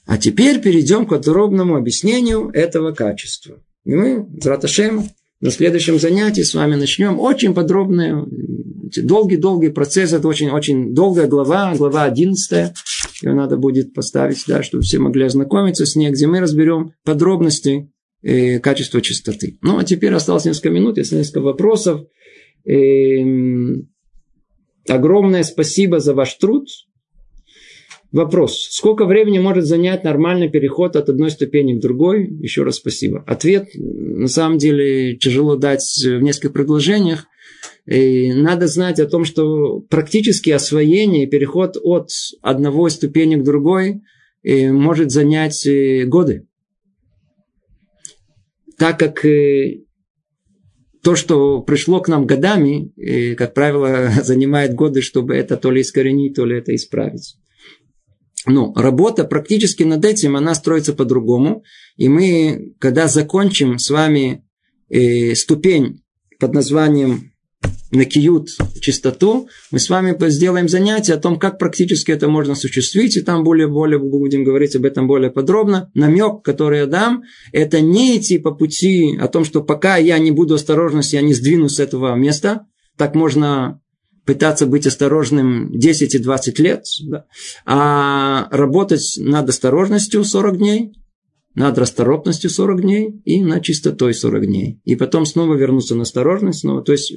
[0.06, 3.62] А теперь перейдем к подробному объяснению этого качества.
[3.84, 5.10] И мы, Зраташем,
[5.42, 8.26] на следующем занятии с вами начнем очень подробный,
[8.96, 10.14] долгий-долгий процесс.
[10.14, 12.74] Это очень-очень долгая глава, глава 11.
[13.22, 17.92] Ее надо будет поставить, да, чтобы все могли ознакомиться с ней, где мы разберем подробности
[18.28, 19.58] э, качества чистоты.
[19.62, 22.02] Ну, а теперь осталось несколько минут, если несколько вопросов.
[22.66, 23.24] Э,
[24.90, 26.68] огромное спасибо за ваш труд.
[28.12, 28.68] Вопрос.
[28.72, 32.28] Сколько времени может занять нормальный переход от одной ступени к другой?
[32.42, 33.24] Еще раз спасибо.
[33.28, 37.26] Ответ, на самом деле, тяжело дать в нескольких предложениях.
[37.86, 42.10] И надо знать о том, что практически освоение и переход от
[42.42, 44.02] одного ступени к другой
[44.44, 46.48] э, может занять э, годы.
[48.78, 49.84] Так как э,
[51.04, 52.92] то, что пришло к нам годами,
[53.36, 57.38] как правило, занимает годы, чтобы это то ли искоренить, то ли это исправить.
[58.48, 61.64] Но работа практически над этим, она строится по-другому.
[61.98, 64.46] И мы, когда закончим с вами
[64.90, 66.04] э, ступень
[66.40, 67.34] под названием
[67.92, 68.50] накиют
[68.82, 73.44] чистоту, мы с вами сделаем занятие о том, как практически это можно осуществить, и там
[73.44, 75.90] более, более будем говорить об этом более подробно.
[75.94, 80.32] Намек, который я дам, это не идти по пути о том, что пока я не
[80.32, 82.66] буду осторожность, я не сдвинусь с этого места.
[82.98, 83.80] Так можно
[84.26, 87.26] пытаться быть осторожным 10 и 20 лет, да,
[87.66, 90.92] а работать над осторожностью 40 дней,
[91.56, 94.80] над расторопностью 40 дней и над чистотой 40 дней.
[94.84, 96.60] И потом снова вернуться на осторожность.
[96.60, 96.84] Снова.
[96.84, 97.14] То есть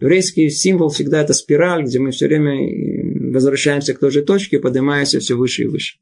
[0.00, 5.20] еврейский символ всегда это спираль, где мы все время возвращаемся к той же точке, поднимаемся
[5.20, 5.98] все выше и выше.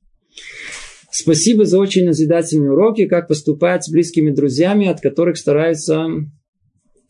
[1.10, 6.06] Спасибо за очень назидательные уроки, как поступать с близкими друзьями, от которых стараются,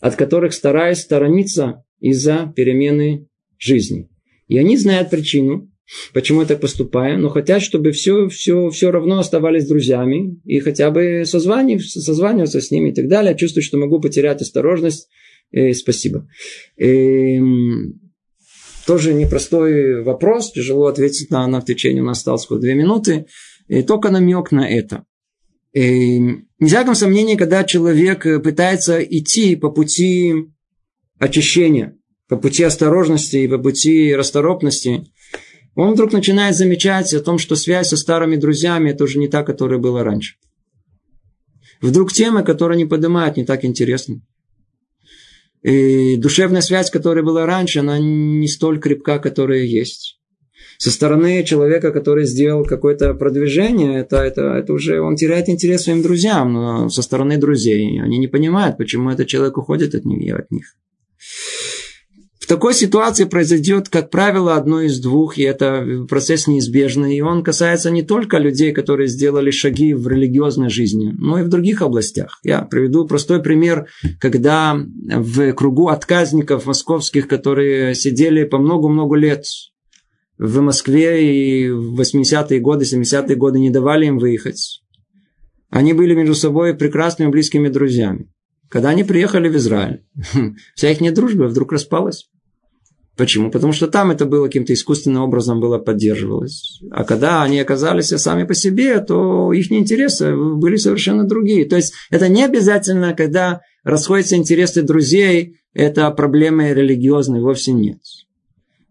[0.00, 3.26] от которых стараюсь сторониться из-за перемены
[3.58, 4.08] жизни.
[4.46, 5.70] И они знают причину,
[6.14, 10.90] почему я так поступаю, но хотят, чтобы все, все, все равно оставались друзьями и хотя
[10.90, 13.36] бы созваниваться, созваниваться с ними и так далее.
[13.36, 15.08] Чувствую, что могу потерять осторожность.
[15.50, 16.28] Э, спасибо.
[16.76, 17.38] Э,
[18.86, 23.26] тоже непростой вопрос, тяжело ответить на, на в течение, у нас осталось две минуты.
[23.68, 25.04] И только намек на это.
[25.74, 30.34] Э, не всяком сомнении, когда человек пытается идти по пути
[31.18, 31.96] очищения,
[32.28, 35.04] по пути осторожности и по пути расторопности,
[35.74, 39.44] он вдруг начинает замечать о том, что связь со старыми друзьями– это уже не та,
[39.44, 40.34] которая была раньше.
[41.80, 44.22] Вдруг темы, которые не поднимают, не так интересны.
[45.62, 50.18] И душевная связь, которая была раньше, она не столь крепка, которая есть.
[50.78, 56.02] Со стороны человека, который сделал какое-то продвижение, это, это, это уже он теряет интерес своим
[56.02, 56.52] друзьям.
[56.52, 60.38] Но со стороны друзей они не понимают, почему этот человек уходит от них.
[60.38, 60.76] От них
[62.48, 67.16] такой ситуации произойдет, как правило, одно из двух, и это процесс неизбежный.
[67.16, 71.48] И он касается не только людей, которые сделали шаги в религиозной жизни, но и в
[71.48, 72.40] других областях.
[72.42, 73.86] Я приведу простой пример,
[74.18, 79.44] когда в кругу отказников московских, которые сидели по много-много лет
[80.38, 84.82] в Москве и в 80-е годы, 70-е годы не давали им выехать.
[85.70, 88.30] Они были между собой прекрасными близкими друзьями.
[88.68, 90.04] Когда они приехали в Израиль,
[90.74, 92.28] вся их дружба вдруг распалась.
[93.18, 93.50] Почему?
[93.50, 96.80] Потому что там это было каким-то искусственным образом было поддерживалось.
[96.92, 101.64] А когда они оказались сами по себе, то их интересы были совершенно другие.
[101.64, 107.98] То есть это не обязательно, когда расходятся интересы друзей, это проблемы религиозные, вовсе нет.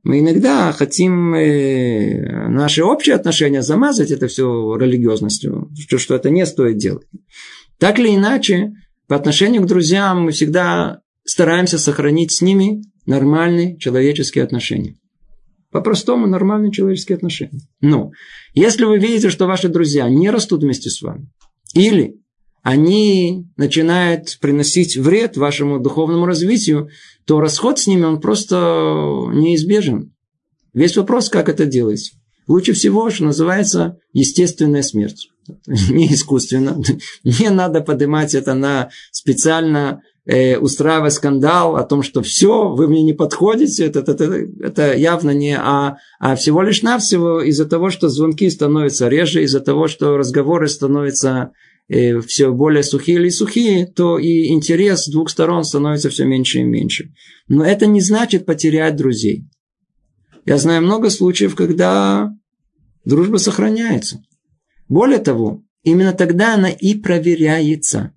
[0.04, 6.46] Мы иногда хотим э, наши общие отношения замазать это все религиозностью, что, что это не
[6.46, 7.08] стоит делать.
[7.78, 8.74] Так или иначе,
[9.08, 14.96] по отношению к друзьям мы всегда стараемся сохранить с ними нормальные человеческие отношения.
[15.72, 17.62] По-простому нормальные человеческие отношения.
[17.82, 18.12] Но
[18.54, 21.30] если вы видите, что ваши друзья не растут вместе с вами,
[21.74, 22.22] или
[22.64, 26.90] они начинают приносить вред вашему духовному развитию,
[27.26, 28.56] то расход с ними, он просто
[29.34, 30.14] неизбежен.
[30.74, 32.14] Весь вопрос, как это делать.
[32.48, 35.30] Лучше всего, что называется, естественная смерть.
[35.68, 36.82] Не искусственно.
[37.24, 43.02] Не надо поднимать это на специально э, устраивая скандал о том, что все, вы мне
[43.02, 47.90] не подходите, это, это, это, это явно не, а, а всего лишь навсего из-за того,
[47.90, 51.52] что звонки становятся реже, из-за того, что разговоры становятся
[51.88, 56.60] э, все более сухие или сухие, то и интерес с двух сторон становится все меньше
[56.60, 57.14] и меньше.
[57.48, 59.46] Но это не значит потерять друзей.
[60.46, 62.34] Я знаю много случаев, когда
[63.06, 64.22] дружба сохраняется.
[64.90, 68.12] Более того, именно тогда она и проверяется–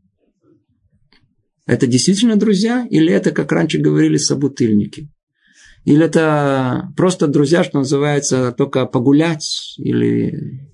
[1.70, 2.84] это действительно друзья?
[2.90, 5.08] Или это, как раньше говорили, собутыльники?
[5.84, 9.76] Или это просто друзья, что называется, только погулять?
[9.78, 10.68] Или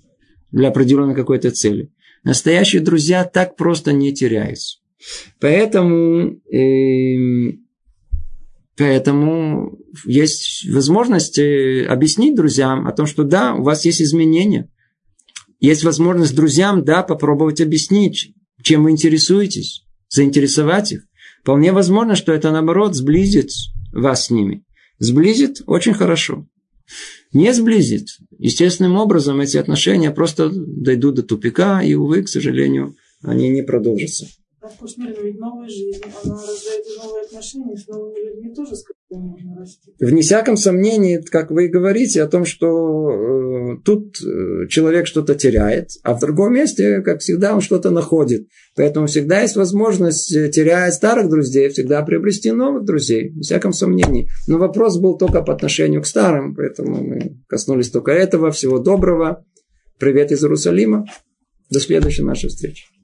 [0.52, 1.92] для определенной какой-то цели.
[2.24, 4.78] Настоящие друзья так просто не теряются.
[5.38, 7.58] Поэтому, э,
[8.78, 14.70] поэтому есть возможность э, объяснить друзьям о том, что да, у вас есть изменения.
[15.60, 18.32] Есть возможность друзьям, да, попробовать объяснить,
[18.62, 21.02] чем вы интересуетесь, заинтересовать их.
[21.42, 23.50] Вполне возможно, что это, наоборот, сблизит
[23.92, 24.64] вас с ними.
[24.98, 26.46] Сблизит очень хорошо.
[27.32, 28.08] Не сблизит.
[28.38, 34.26] Естественным образом эти отношения просто дойдут до тупика, и, увы, к сожалению, они не продолжатся.
[34.74, 35.14] Вкус мира
[35.68, 39.92] жизнь, она рождает новые отношения с новыми людьми тоже, с которыми можно расти.
[40.00, 45.90] Вне всяком сомнении, как вы говорите, о том, что э, тут э, человек что-то теряет,
[46.02, 48.48] а в другом месте, как всегда, он что-то находит.
[48.74, 54.28] Поэтому всегда есть возможность, э, теряя старых друзей, всегда приобрести новых друзей, вне всяком сомнении.
[54.48, 58.50] Но вопрос был только по отношению к старым, поэтому мы коснулись только этого.
[58.50, 59.44] Всего доброго.
[59.98, 61.06] Привет из Иерусалима.
[61.70, 62.95] До следующей нашей встречи.